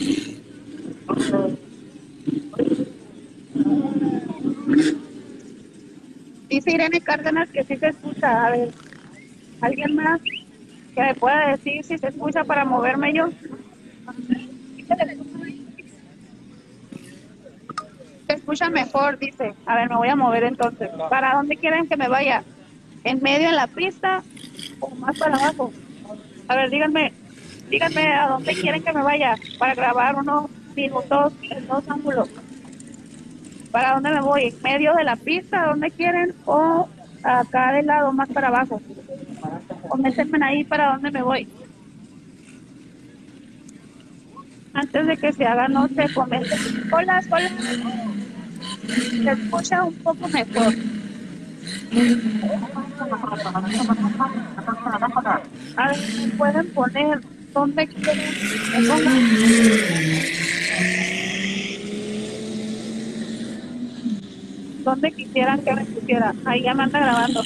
Dice 6.49 6.71
Irene 6.71 7.01
Cárdenas 7.01 7.49
que 7.51 7.65
sí 7.65 7.77
se 7.77 7.89
escucha. 7.89 8.47
A 8.47 8.51
ver, 8.51 8.71
¿alguien 9.61 9.97
más 9.97 10.21
que 10.23 11.01
me 11.01 11.15
pueda 11.15 11.49
decir 11.49 11.85
si 11.85 11.99
se 11.99 12.09
escucha 12.09 12.45
para 12.45 12.65
moverme 12.65 13.13
yo? 13.13 13.29
Se 18.27 18.35
escucha 18.35 18.71
mejor, 18.71 19.19
dice. 19.19 19.55
A 19.67 19.77
ver, 19.77 19.91
me 19.91 19.97
voy 19.97 20.09
a 20.09 20.17
mover 20.17 20.45
entonces. 20.45 20.91
¿Para 21.11 21.35
dónde 21.35 21.57
quieren 21.57 21.87
que 21.89 21.97
me 21.97 22.09
vaya? 22.09 22.43
¿En 23.05 23.23
medio 23.23 23.49
en 23.49 23.57
la 23.57 23.67
pista 23.67 24.23
o 24.81 24.91
más 24.97 25.19
para 25.19 25.37
abajo? 25.37 25.73
A 26.49 26.57
ver, 26.57 26.71
díganme, 26.71 27.13
díganme 27.69 28.13
a 28.13 28.29
dónde 28.29 28.55
quieren 28.55 28.83
que 28.83 28.93
me 28.93 29.03
vaya 29.03 29.35
para 29.59 29.75
grabar 29.75 30.17
unos 30.17 30.51
minutos 30.77 31.33
en 31.43 31.67
dos 31.67 31.89
ángulos. 31.89 32.29
¿Para 33.71 33.95
dónde 33.95 34.11
me 34.11 34.21
voy? 34.21 34.49
¿En 34.49 34.63
medio 34.63 34.95
de 34.95 35.05
la 35.05 35.17
pista? 35.17 35.67
¿Dónde 35.67 35.91
quieren? 35.91 36.35
¿O 36.45 36.89
acá 37.23 37.73
del 37.73 37.87
lado 37.87 38.13
más 38.13 38.29
para 38.29 38.49
abajo? 38.49 38.81
Coméntenme 39.89 40.39
ahí 40.45 40.65
para 40.65 40.93
dónde 40.93 41.11
me 41.11 41.23
voy. 41.23 41.49
Antes 44.75 45.07
de 45.07 45.17
que 45.17 45.33
se 45.33 45.45
haga 45.45 45.69
noche, 45.69 46.07
comenten. 46.15 46.59
Hola, 46.93 47.23
hola. 47.31 47.51
Se 48.89 49.31
escucha 49.31 49.85
un 49.85 49.95
poco 49.95 50.29
mejor. 50.29 50.75
A 55.77 55.89
ver, 55.89 55.99
¿me 56.19 56.29
pueden 56.37 56.67
poner 56.73 57.21
¿Dónde 57.53 57.87
quieren? 57.87 58.19
¿Dónde 64.85 65.13
quisieran 65.13 65.63
que 65.63 65.75
me 65.75 65.85
pusiera? 65.85 66.35
Ahí 66.47 66.63
ya 66.63 66.75
me 66.75 66.85
anda 66.85 66.99
grabando. 66.99 67.43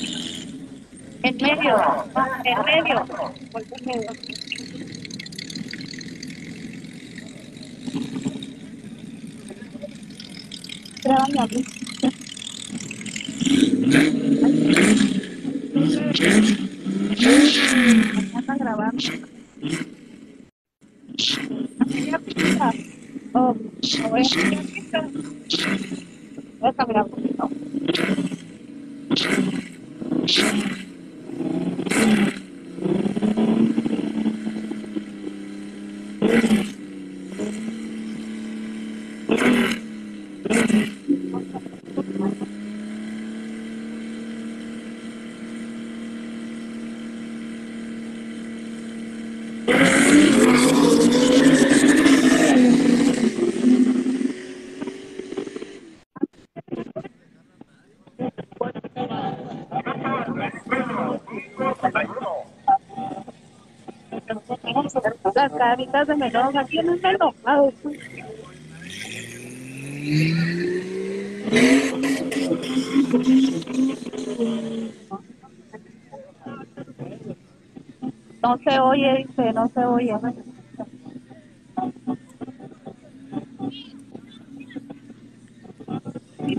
En 1.23 1.37
medio, 1.37 2.05
en 2.45 2.65
medio. 2.65 3.05
En 3.55 3.85
medio. 3.85 4.11
Grábame 11.03 11.41
a 11.41 11.86
anda 18.35 18.55
grabando. 18.57 19.27
Oh, 23.35 23.55
no. 27.39 27.57
Las 65.67 65.75
caritas 65.75 66.07
de 66.07 66.17
melón, 66.17 66.57
aquí 66.57 66.79
no 66.79 66.95
está 66.95 67.11
enojado. 67.11 67.73
No 78.43 78.59
se 78.59 78.79
oye, 78.79 79.27
dice, 79.27 79.53
no 79.53 79.69
se 79.75 79.85
oye 79.85 80.15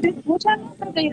escucho 0.03 0.49
mucho. 0.57 1.07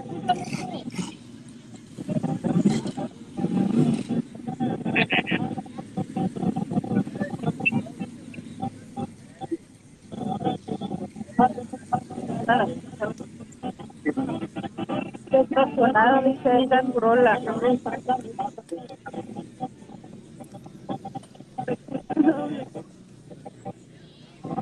Curola. 16.93 17.41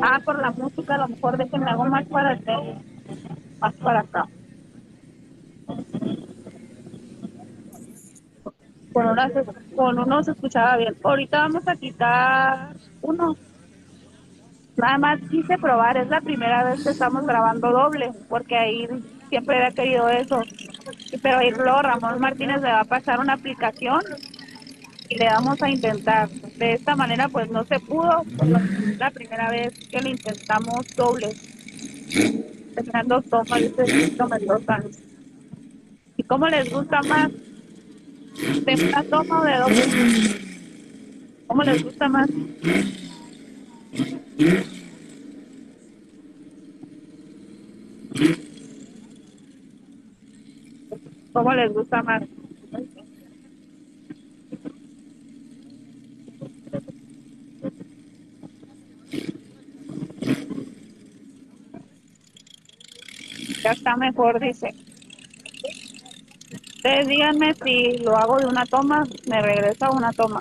Ah, 0.00 0.20
por 0.24 0.40
la 0.40 0.52
música, 0.52 0.94
a 0.94 0.98
lo 0.98 1.08
mejor 1.08 1.36
déjenme 1.36 1.70
hago 1.70 1.84
más 1.86 2.06
para 2.06 2.36
medio, 2.36 2.76
más 3.60 3.74
para 3.74 4.00
acá. 4.00 4.26
Con, 8.92 9.06
una, 9.06 9.30
con 9.74 9.98
uno 9.98 10.22
se 10.22 10.30
escuchaba 10.32 10.76
bien. 10.76 10.96
Ahorita 11.02 11.38
vamos 11.40 11.66
a 11.66 11.74
quitar 11.74 12.74
uno. 13.00 13.36
Nada 14.76 14.98
más 14.98 15.20
quise 15.30 15.58
probar, 15.58 15.96
es 15.96 16.08
la 16.08 16.20
primera 16.20 16.62
vez 16.64 16.84
que 16.84 16.90
estamos 16.90 17.26
grabando 17.26 17.72
doble, 17.72 18.12
porque 18.28 18.56
ahí 18.56 18.88
siempre 19.28 19.56
había 19.56 19.70
querido 19.72 20.08
eso. 20.08 20.42
Pero 21.22 21.38
ahí 21.38 21.50
luego 21.50 21.82
Ramón 21.82 22.20
Martínez 22.20 22.60
le 22.60 22.68
va 22.68 22.80
a 22.80 22.84
pasar 22.84 23.20
una 23.20 23.34
aplicación 23.34 24.02
y 25.08 25.16
le 25.16 25.26
vamos 25.26 25.62
a 25.62 25.70
intentar. 25.70 26.28
De 26.28 26.72
esta 26.74 26.96
manera 26.96 27.28
pues 27.28 27.50
no 27.50 27.64
se 27.64 27.78
pudo, 27.80 28.22
pero 28.38 28.56
es 28.56 28.98
la 28.98 29.10
primera 29.10 29.50
vez 29.50 29.72
que 29.90 30.00
lo 30.00 30.08
intentamos 30.08 30.86
doble. 30.96 31.28
Tenían 32.74 33.08
dos 33.08 33.24
tomas, 33.26 33.60
dice 33.60 33.84
Cristo 33.84 34.28
Mendoza. 34.28 34.82
¿Y 36.16 36.22
cómo 36.24 36.48
les 36.48 36.70
gusta 36.72 37.00
más? 37.02 37.30
¿De 38.64 38.74
una 38.88 39.02
toma 39.04 39.40
o 39.40 39.44
de 39.44 39.56
doble? 39.58 39.82
¿Cómo 41.46 41.62
les 41.62 41.84
gusta 41.84 42.08
más? 42.08 42.28
¿Cómo 51.32 51.54
les 51.54 51.72
gusta 51.72 52.02
más? 52.02 52.22
Ya 63.62 63.70
está 63.70 63.96
mejor, 63.96 64.40
dice. 64.40 64.74
Ustedes 66.76 67.06
díganme 67.08 67.54
si 67.64 67.98
lo 67.98 68.16
hago 68.16 68.38
de 68.38 68.46
una 68.46 68.66
toma, 68.66 69.04
me 69.28 69.40
regresa 69.40 69.90
una 69.90 70.12
toma. 70.12 70.40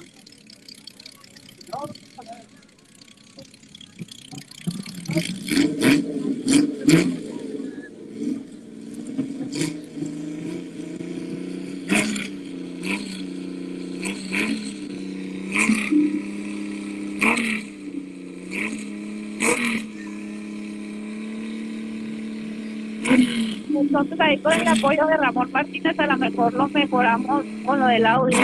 Ahí 24.20 24.38
con 24.38 24.54
el 24.54 24.68
apoyo 24.68 25.08
de 25.08 25.18
Ramón 25.18 25.52
Martínez 25.52 26.00
a 26.00 26.06
lo 26.06 26.18
mejor 26.18 26.54
lo 26.54 26.68
mejoramos 26.68 27.44
con 27.66 27.80
lo 27.80 27.88
del 27.88 28.06
audio. 28.06 28.38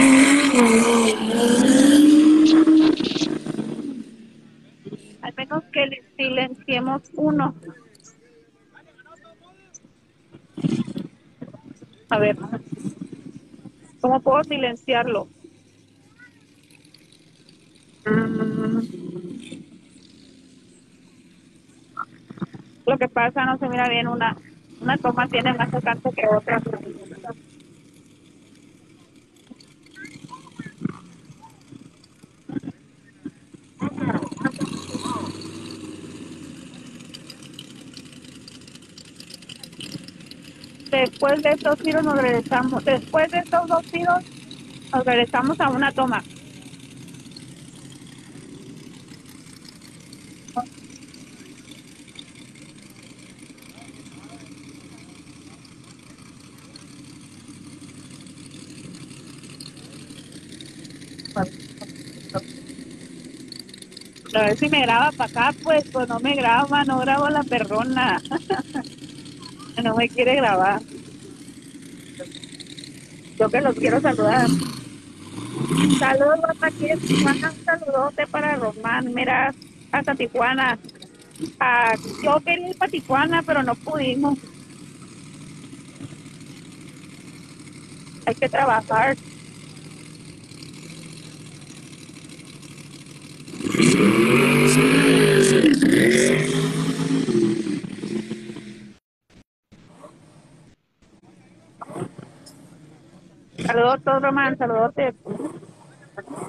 Al 5.22 5.34
menos 5.36 5.64
que 5.72 5.86
le 5.86 6.02
silenciemos 6.16 7.02
uno. 7.14 7.54
A 12.10 12.18
ver, 12.18 12.36
¿cómo 14.00 14.20
puedo 14.20 14.42
silenciarlo? 14.44 15.28
Lo 22.86 22.98
que 22.98 23.08
pasa 23.08 23.44
no 23.44 23.58
se 23.58 23.68
mira 23.68 23.88
bien 23.88 24.08
una 24.08 24.34
una 24.88 24.96
toma 24.96 25.28
tiene 25.28 25.52
más 25.52 25.74
alcance 25.74 26.10
que 26.16 26.26
otra. 26.26 26.62
Después 40.90 41.42
de 41.42 41.50
estos 41.50 41.78
tiros 41.80 42.02
nos 42.02 42.22
regresamos, 42.22 42.82
después 42.82 43.30
de 43.30 43.38
estos 43.40 43.66
dos 43.66 43.82
tiros 43.82 44.24
nos 44.90 45.04
regresamos 45.04 45.60
a 45.60 45.68
una 45.68 45.92
toma. 45.92 46.24
A 64.38 64.42
ver 64.42 64.56
si 64.56 64.68
me 64.68 64.82
graba 64.82 65.10
para 65.10 65.30
acá, 65.30 65.58
pues, 65.64 65.84
pues 65.90 66.08
no 66.08 66.20
me 66.20 66.36
graba, 66.36 66.84
no 66.84 67.00
grabo 67.00 67.28
la 67.28 67.42
perrona. 67.42 68.22
no 69.82 69.96
me 69.96 70.08
quiere 70.08 70.36
grabar. 70.36 70.80
Yo 73.36 73.48
que 73.48 73.60
los 73.60 73.74
quiero 73.74 74.00
saludar. 74.00 74.46
Saludos 75.98 76.56
aquí 76.60 76.86
en 76.88 77.00
Tijuana, 77.00 77.50
un 77.50 77.64
saludote 77.64 78.26
para 78.28 78.54
Román, 78.54 79.12
mira, 79.12 79.52
hasta 79.90 80.14
Tijuana. 80.14 80.78
Ah, 81.58 81.94
yo 82.22 82.36
quería 82.44 82.68
ir 82.68 82.78
para 82.78 82.90
Tijuana, 82.92 83.42
pero 83.42 83.64
no 83.64 83.74
pudimos. 83.74 84.38
Hay 88.24 88.34
que 88.36 88.48
trabajar. 88.48 89.16
Todo 104.08 104.20
Román, 104.20 104.56
saludos. 104.56 104.94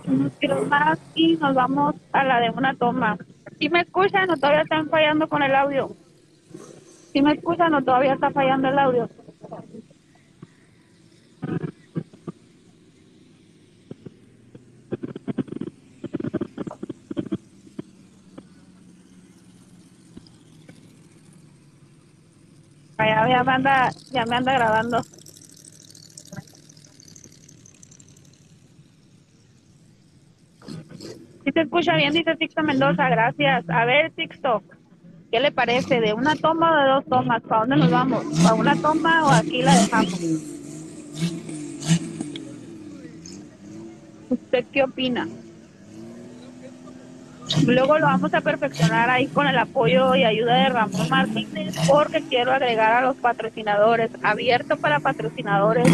Unos 0.07 0.31
kilos 0.39 0.65
más 0.69 0.97
y 1.13 1.35
nos 1.35 1.53
vamos 1.53 1.93
a 2.13 2.23
la 2.23 2.39
de 2.39 2.51
una 2.51 2.73
toma. 2.73 3.17
¿Sí 3.59 3.69
me 3.69 3.81
escuchan 3.81 4.29
o 4.29 4.37
todavía 4.37 4.61
están 4.61 4.87
fallando 4.87 5.27
con 5.27 5.43
el 5.43 5.53
audio? 5.53 5.89
¿Sí 7.11 7.21
me 7.21 7.33
escuchan 7.33 7.73
o 7.73 7.83
todavía 7.83 8.13
está 8.13 8.31
fallando 8.31 8.69
el 8.69 8.79
audio? 8.79 9.09
Ya 22.97 23.43
me 23.43 23.51
anda, 23.51 23.89
ya 24.11 24.25
me 24.25 24.35
anda 24.37 24.53
grabando. 24.53 25.01
Si 31.43 31.51
se 31.51 31.61
escucha 31.61 31.95
bien, 31.95 32.13
dice 32.13 32.35
Sixto 32.35 32.63
Mendoza, 32.63 33.09
gracias. 33.09 33.69
A 33.69 33.85
ver, 33.85 34.11
Sixto, 34.15 34.63
¿qué 35.31 35.39
le 35.39 35.51
parece? 35.51 35.99
¿De 35.99 36.13
una 36.13 36.35
toma 36.35 36.71
o 36.71 36.83
de 36.83 36.89
dos 36.89 37.05
tomas? 37.05 37.41
¿Para 37.43 37.61
dónde 37.61 37.77
nos 37.77 37.91
vamos? 37.91 38.25
¿Para 38.43 38.55
una 38.55 38.75
toma 38.75 39.25
o 39.25 39.29
aquí 39.29 39.61
la 39.61 39.73
dejamos? 39.75 40.21
¿Usted 44.29 44.65
qué 44.71 44.83
opina? 44.83 45.27
Luego 47.65 47.97
lo 47.97 48.05
vamos 48.05 48.33
a 48.33 48.41
perfeccionar 48.41 49.09
ahí 49.09 49.27
con 49.27 49.47
el 49.47 49.57
apoyo 49.57 50.15
y 50.15 50.23
ayuda 50.23 50.55
de 50.55 50.69
Ramón 50.69 51.09
Martínez 51.09 51.75
porque 51.87 52.21
quiero 52.21 52.51
agregar 52.51 52.93
a 52.93 53.01
los 53.01 53.15
patrocinadores, 53.15 54.11
abierto 54.21 54.77
para 54.77 54.99
patrocinadores. 54.99 55.87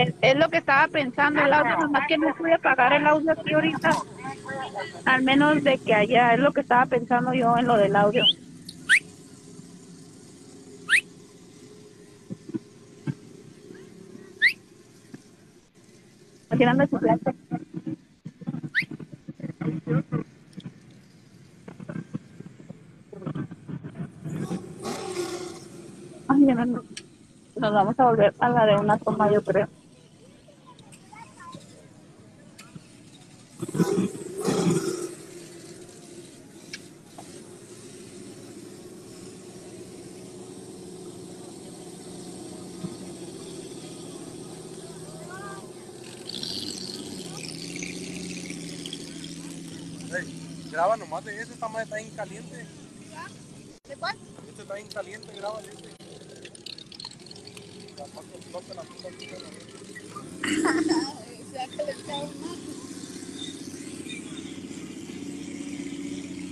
Es, 0.00 0.36
lo 0.36 0.48
que 0.48 0.58
estaba 0.58 0.88
pensando 0.88 1.42
el 1.42 1.52
audio, 1.52 1.76
nomás 1.76 2.06
que 2.08 2.16
no 2.16 2.34
pude 2.34 2.58
pagar 2.58 2.94
el 2.94 3.06
audio 3.06 3.32
aquí 3.32 3.52
ahorita. 3.52 3.90
Al 5.04 5.22
menos 5.22 5.62
de 5.62 5.76
que 5.76 5.94
allá, 5.94 6.32
es 6.32 6.40
lo 6.40 6.52
que 6.52 6.62
estaba 6.62 6.86
pensando 6.86 7.34
yo 7.34 7.56
en 7.58 7.66
lo 7.66 7.76
del 7.76 7.94
audio. 7.94 8.24
Tirando 16.56 16.86
su 16.86 16.98
plato. 16.98 17.32
Ay, 26.28 26.40
no, 26.40 26.64
no. 26.66 26.84
Nos 27.56 27.72
vamos 27.72 27.98
a 27.98 28.04
volver 28.04 28.34
a 28.38 28.48
la 28.48 28.66
de 28.66 28.76
una 28.76 28.96
toma, 28.98 29.30
yo 29.30 29.42
creo. 29.42 29.68
Graba 50.80 50.96
nomás 50.96 51.22
de 51.26 51.38
ese, 51.38 51.52
esta 51.52 51.68
madre 51.68 51.84
está 51.84 51.96
bien 51.96 52.10
caliente. 52.12 52.66
¿De 53.86 53.96
cuál? 53.96 54.16
Este 54.48 54.62
está 54.62 54.74
bien 54.74 54.88
caliente, 54.88 55.32
graba 55.36 55.60
de 55.60 55.68
este. 55.68 55.90
La 57.98 58.04
paso, 58.06 58.28
toca 58.50 58.74
la 58.74 58.82
puta 58.82 59.08
aquí, 59.08 59.28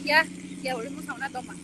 Ya, 0.09 0.25
volvemos 0.75 1.07
a 1.07 1.13
una 1.13 1.29
toma. 1.29 1.55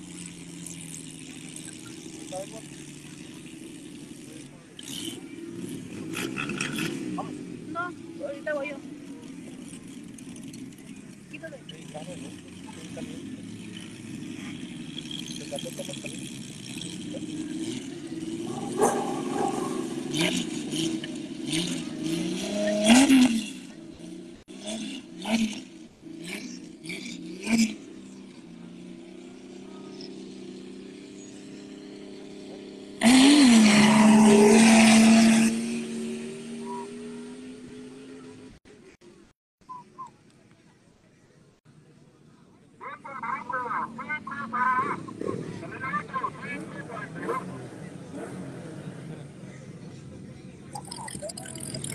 No, 7.72 7.80
ahorita 8.26 8.54
voy 8.54 8.68
yo. 8.68 8.76
Quítate. 11.32 11.58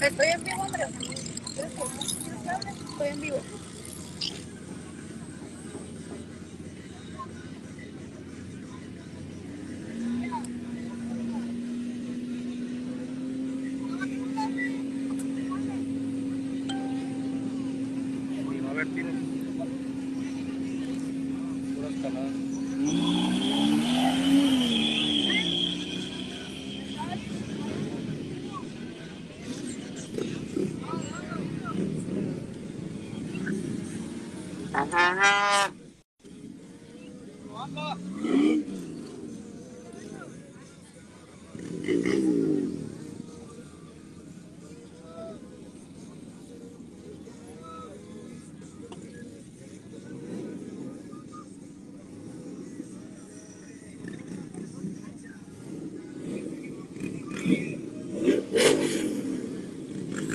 Estoy 0.02 0.28
en 0.28 0.43
vivo, 0.43 0.62
hombre. 0.64 0.84
Estoy 2.88 3.08
en 3.08 3.22
vivo. 3.22 3.38
Oye, 18.47 18.62
va 18.62 18.68
a 18.68 18.72
haber 18.72 18.88
tiros. 18.88 19.14
Puras 21.76 21.93
caladas. 22.02 22.50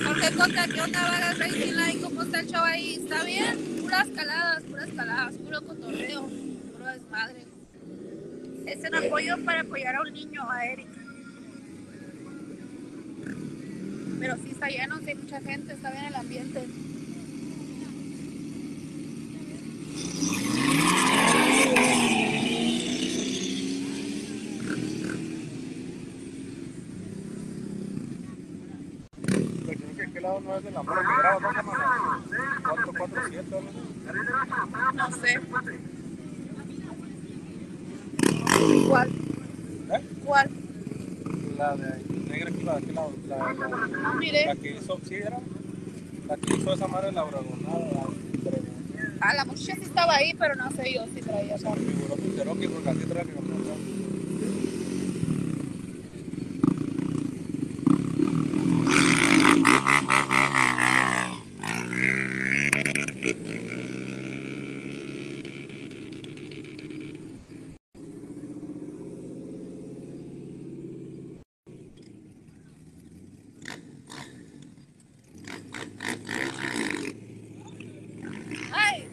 Jorge 0.03 0.31
Coca, 0.37 0.67
¿qué 0.67 0.81
onda, 0.81 1.33
Racing 1.33 1.73
Line? 1.73 2.01
¿Cómo 2.01 2.21
está 2.23 2.41
el? 2.45 3.04
Es 8.85 8.93
en 8.93 9.07
apoyo 9.07 9.35
para 9.43 9.61
apoyar 9.61 9.95
a 9.95 10.01
un 10.01 10.13
niño, 10.13 10.47
a 10.47 10.65
Eric. 10.65 10.87
Pero 14.19 14.35
sí 14.37 14.51
está 14.51 14.67
lleno, 14.67 14.99
sí 14.99 15.09
hay 15.09 15.15
mucha 15.15 15.41
gente, 15.41 15.73
está 15.73 15.89
bien 15.91 16.05
el 16.05 16.15
ambiente. 16.15 16.67
lado 30.21 30.41
no 30.41 30.57
es 30.57 30.63
de 30.63 30.71
la 30.71 30.81
mora 30.81 31.01
que 31.01 31.17
graba, 31.19 31.39
¿no? 31.39 31.49
Como 31.53 31.77
la 31.77 32.21
447, 32.63 33.49
¿no? 33.51 34.91
No 34.93 35.11
sé. 35.11 35.39
¿Cuál? 38.87 39.09
¿Eh? 39.09 40.01
¿Cuál? 40.25 40.49
La 41.57 41.75
de 41.75 42.03
negra 42.29 42.49
aquí, 42.49 42.63
la 42.63 42.71
de 42.73 42.77
aquel 42.79 42.95
lado. 42.95 43.11
La, 43.27 43.37
la, 43.37 44.14
Mire. 44.25 44.45
la 44.45 44.55
que 44.55 44.71
hizo, 44.71 44.99
sí, 45.07 45.15
era. 45.15 45.39
La 46.27 46.37
que 46.37 46.53
hizo 46.55 46.73
esa 46.73 46.87
madre 46.87 47.11
la 47.11 47.23
bragonada. 47.23 48.07
Ah, 49.21 49.33
la 49.33 49.45
muchacha 49.45 49.75
sí 49.75 49.83
estaba 49.83 50.15
ahí, 50.15 50.33
pero 50.37 50.55
no 50.55 50.69
sé 50.71 50.93
yo 50.93 51.05
si 51.13 51.21
traía 51.21 51.57
Se 51.57 51.63
carro. 51.63 51.75
me 51.81 51.91
figuró 51.91 52.15
tu 52.15 52.35
Cherokee 52.35 52.67
porque 52.67 52.89
así 52.89 52.99
trae 53.05 53.25
que 53.25 53.33
comprar. 53.33 53.55
¡Ay! 78.71 79.07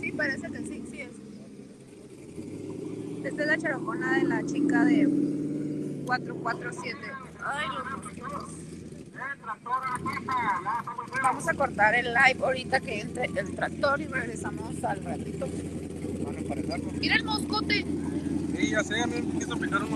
Sí, 0.00 0.12
parece 0.12 0.50
que 0.50 0.58
sí, 0.58 0.84
sí 0.90 1.00
es. 1.00 1.10
Esta 3.24 3.42
es 3.42 3.48
la 3.48 3.58
charocona 3.58 4.18
de 4.18 4.24
la 4.24 4.44
chica 4.46 4.84
de 4.84 5.08
447. 6.06 6.98
Ay, 7.44 7.66
los 7.68 8.04
mosquitos. 8.04 8.44
Vamos 11.22 11.48
a 11.48 11.54
cortar 11.54 11.94
el 11.94 12.15
live 12.26 12.44
ahorita 12.44 12.80
que 12.80 13.00
entre 13.00 13.24
el 13.26 13.54
tractor 13.54 14.00
y 14.00 14.06
regresamos 14.06 14.82
al 14.84 15.04
ratito. 15.04 15.46
Van 16.24 16.36
a 16.36 16.38
emparejarlo. 16.38 16.92
Mira 16.98 17.16
el 17.16 17.24
moscote. 17.24 17.84
Sí, 18.56 18.70
ya 18.70 18.82
sé, 18.82 19.00
a 19.00 19.06
mí 19.06 19.14
me 19.22 19.38
quiso 19.38 19.56
picar. 19.56 19.82
El 19.82 19.90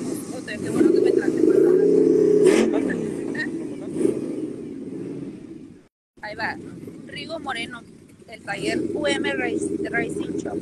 moscote, 0.00 0.58
qué 0.58 0.70
bueno 0.70 0.92
que 0.92 1.00
me 1.00 1.10
traje 1.12 1.32
¿Eh? 3.34 3.48
Ahí 6.22 6.34
va. 6.36 6.56
Rigo 7.06 7.38
Moreno, 7.40 7.82
del 8.26 8.42
taller 8.42 8.80
UM 8.94 9.24
Racing 9.90 10.36
Shop. 10.38 10.58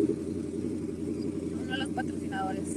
Uno 1.62 1.72
de 1.72 1.78
los 1.78 1.88
patrocinadores. 1.88 2.68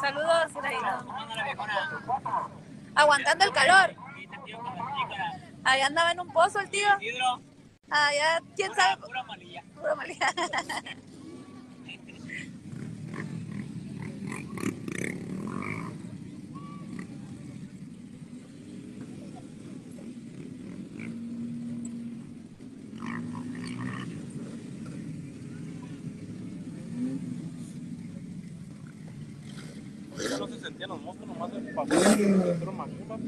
Saludos, 0.00 0.50
Iraína. 0.58 1.04
Aguantando 2.94 3.44
el 3.44 3.52
calor. 3.52 3.94
Ahí 5.64 5.80
andaba 5.82 6.10
en 6.10 6.11
un 6.22 6.32
pozo 6.32 6.60
el 6.60 6.70
tío. 6.70 6.88
Allá, 7.90 8.40
quién 8.56 8.74
sabe. 8.74 9.02
Pura 9.02 9.22
malilla. 9.24 9.62
Pura 9.74 9.94
malilla. 9.94 10.34
Ya 30.30 30.38
no 30.38 30.46
se 30.46 30.60
sentían 30.60 30.90
los 30.90 31.02
moscos, 31.02 31.26
nomás 31.26 31.52
el 31.52 31.74
papel. 31.74 31.98
Pero 32.60 32.72
machuca. 32.72 33.18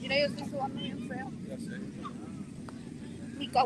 Mira, 0.00 0.18
yo 0.18 0.26
estoy 0.26 0.48
sudando 0.48 0.80
bien 0.80 1.08
feo. 1.08 1.30
Ya 1.48 1.58
sé. 1.58 1.80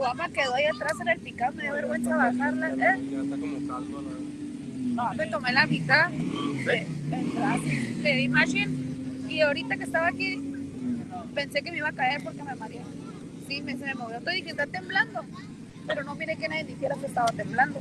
Caguama 0.08 0.32
quedó 0.32 0.54
ahí 0.54 0.64
atrás 0.64 0.92
en 1.00 1.08
el 1.08 1.18
picado, 1.18 1.52
me 1.52 1.64
dio 1.64 1.72
vergüenza 1.72 2.16
bajarla. 2.16 2.68
¿eh? 2.68 3.00
Ya 3.10 3.20
está 3.20 3.36
como 3.36 3.66
caldo, 3.66 4.02
¿no? 4.02 5.02
No, 5.02 5.14
me 5.14 5.26
tomé 5.26 5.52
la 5.52 5.66
mitad 5.66 6.08
de, 6.08 6.86
de, 7.10 8.02
de 8.02 8.20
Imagine 8.22 8.74
y 9.28 9.40
ahorita 9.42 9.76
que 9.76 9.84
estaba 9.84 10.06
aquí 10.06 10.42
pensé 11.34 11.62
que 11.62 11.70
me 11.70 11.78
iba 11.78 11.88
a 11.88 11.92
caer 11.92 12.22
porque 12.24 12.42
me 12.42 12.54
mareé. 12.54 12.80
Sí, 13.46 13.60
me, 13.60 13.76
se 13.76 13.84
me 13.84 13.94
movió 13.94 14.18
todo 14.20 14.32
y 14.32 14.36
dije, 14.36 14.50
está 14.50 14.66
temblando. 14.66 15.24
Pero 15.86 16.04
no 16.04 16.14
miré 16.14 16.36
que 16.36 16.48
nadie 16.48 16.64
dijera 16.64 16.96
que 16.96 17.06
estaba 17.06 17.28
temblando. 17.28 17.80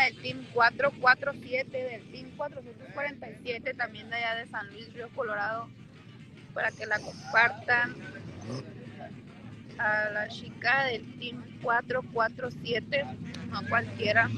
Del 0.00 0.16
Team 0.22 0.44
447, 0.52 1.76
del 1.76 2.02
Team 2.12 2.30
447, 2.36 3.74
también 3.74 4.08
de 4.10 4.16
allá 4.16 4.34
de 4.36 4.46
San 4.48 4.66
Luis 4.72 4.92
Río 4.92 5.08
Colorado, 5.14 5.68
para 6.54 6.70
que 6.70 6.86
la 6.86 6.98
compartan. 6.98 7.94
A 9.78 10.10
la 10.10 10.28
chica 10.28 10.84
del 10.84 11.18
Team 11.18 11.42
447, 11.62 13.04
no 13.50 13.66
cualquiera. 13.68 14.28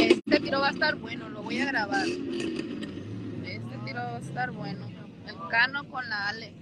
Este 0.00 0.40
tiro 0.40 0.60
va 0.60 0.68
a 0.68 0.70
estar 0.70 0.96
bueno, 0.96 1.28
lo 1.28 1.42
voy 1.42 1.60
a 1.60 1.66
grabar. 1.66 2.06
Este 2.08 3.78
tiro 3.84 3.98
va 4.00 4.16
a 4.16 4.20
estar 4.20 4.50
bueno. 4.52 4.88
El 5.28 5.36
cano 5.50 5.84
con 5.88 6.08
la 6.08 6.28
Ale. 6.28 6.52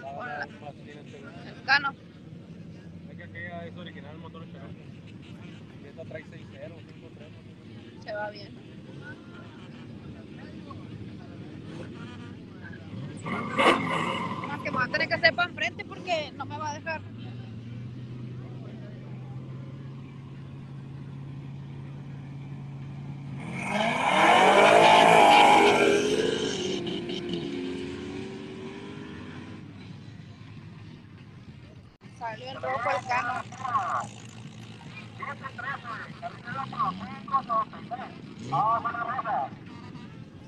Con 0.00 0.26
la- 0.28 0.46
el 0.46 1.62
cano. 1.66 1.94
Es 3.10 3.16
que 3.30 3.68
es 3.68 3.76
original 3.76 4.12
el 4.14 4.18
motor 4.18 4.44
Cherokee. 5.94 5.94
Y 5.94 6.00
esta 6.00 6.04
trae 6.04 6.24
6.0, 6.24 6.74
5.3. 6.76 8.04
Se 8.04 8.12
va 8.14 8.30
bien. 8.30 8.64
Más 14.48 14.60
que 14.60 14.70
me 14.70 14.76
voy 14.76 14.86
a 14.86 14.92
tener 14.92 15.08
que 15.08 15.14
hacer 15.14 15.34
para 15.34 15.48
enfrente 15.48 15.84
porque 15.84 16.32
no 16.36 16.44
me 16.44 16.58
va 16.58 16.70
a 16.70 16.74
dejar. 16.74 17.00
Salió 32.18 32.50
en 32.50 32.62
rojo 32.62 32.90
el 32.90 33.06
cano. 33.06 33.42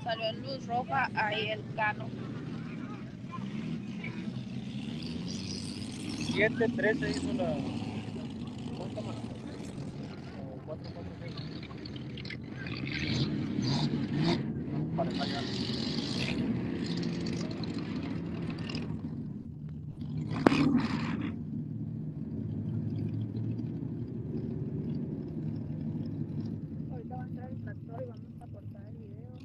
Salió 0.04 0.26
en 0.28 0.42
luz 0.42 0.66
roja 0.66 1.10
ahí 1.14 1.48
el 1.50 1.74
cano. 1.74 2.08
7.13 6.36 7.08
hizo 7.08 7.32
la... 7.32 7.56
¿Cuánto 8.76 9.00
más? 9.00 9.16
O 10.36 10.60
4, 10.66 10.90
4, 10.94 11.12
6. 11.22 11.32
Para 14.96 15.10
fallar. 15.12 15.44
Ahorita 26.90 27.16
va 27.16 27.22
a 27.22 27.26
entrar 27.26 27.50
el 27.50 27.62
tractor 27.62 28.02
y 28.02 28.06
vamos 28.10 28.42
a 28.42 28.46
cortar 28.46 28.82
el 28.88 28.96
video. 28.98 29.38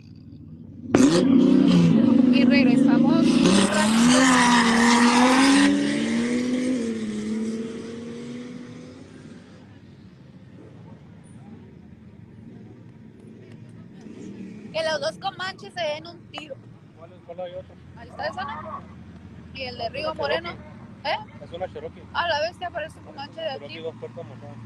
Y 2.34 2.44
regresamos. 2.44 3.26
un 3.26 3.68
ratito. 3.70 4.62
Que 14.72 14.84
los 14.84 15.02
dos 15.02 15.18
comanches 15.18 15.74
se 15.74 15.82
den 15.82 16.08
un 16.08 16.18
tiro. 16.32 16.56
¿Cuál 16.98 17.12
es? 17.14 17.20
¿Cuál 17.26 17.40
hay 17.42 17.54
otro? 17.56 17.76
Ahí 17.98 18.08
está 18.08 18.28
esa, 18.28 18.44
¿no? 18.46 18.82
Y 19.54 19.64
el 19.64 19.78
de 19.78 19.90
Río 19.90 20.16
Moreno. 20.16 20.52
¿Eh? 21.04 21.18
Es 21.44 21.52
una 21.52 21.68
Cherokee. 21.74 22.04
A 22.14 22.28
la 22.28 22.40
bestia 22.42 22.70
parece 22.70 23.00
comanche 23.02 23.42
de 23.42 23.50
aquí. 23.50 23.60
Cherokee 23.60 23.82
dos 23.82 23.96
puertas 24.00 24.26
mojadas. 24.26 24.58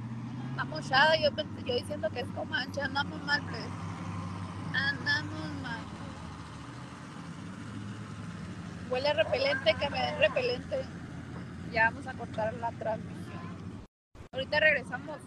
Está 0.52 0.64
mochada, 0.66 1.18
yo, 1.66 1.76
diciendo 1.76 2.10
que 2.12 2.22
es 2.22 2.30
comanche, 2.30 2.82
andamos 2.82 3.22
mal, 3.24 3.42
pues. 3.50 3.66
Andamos 4.74 5.62
mal. 5.62 5.80
Huele 8.90 9.14
repelente, 9.14 9.74
que 9.74 9.90
me 9.90 10.00
den 10.00 10.20
repelente. 10.20 10.86
Ya 11.72 11.90
vamos 11.90 12.08
a 12.08 12.14
cortar 12.14 12.54
la 12.56 12.72
transmisión. 12.72 13.86
Ahorita 14.32 14.60
regresamos. 14.60 15.18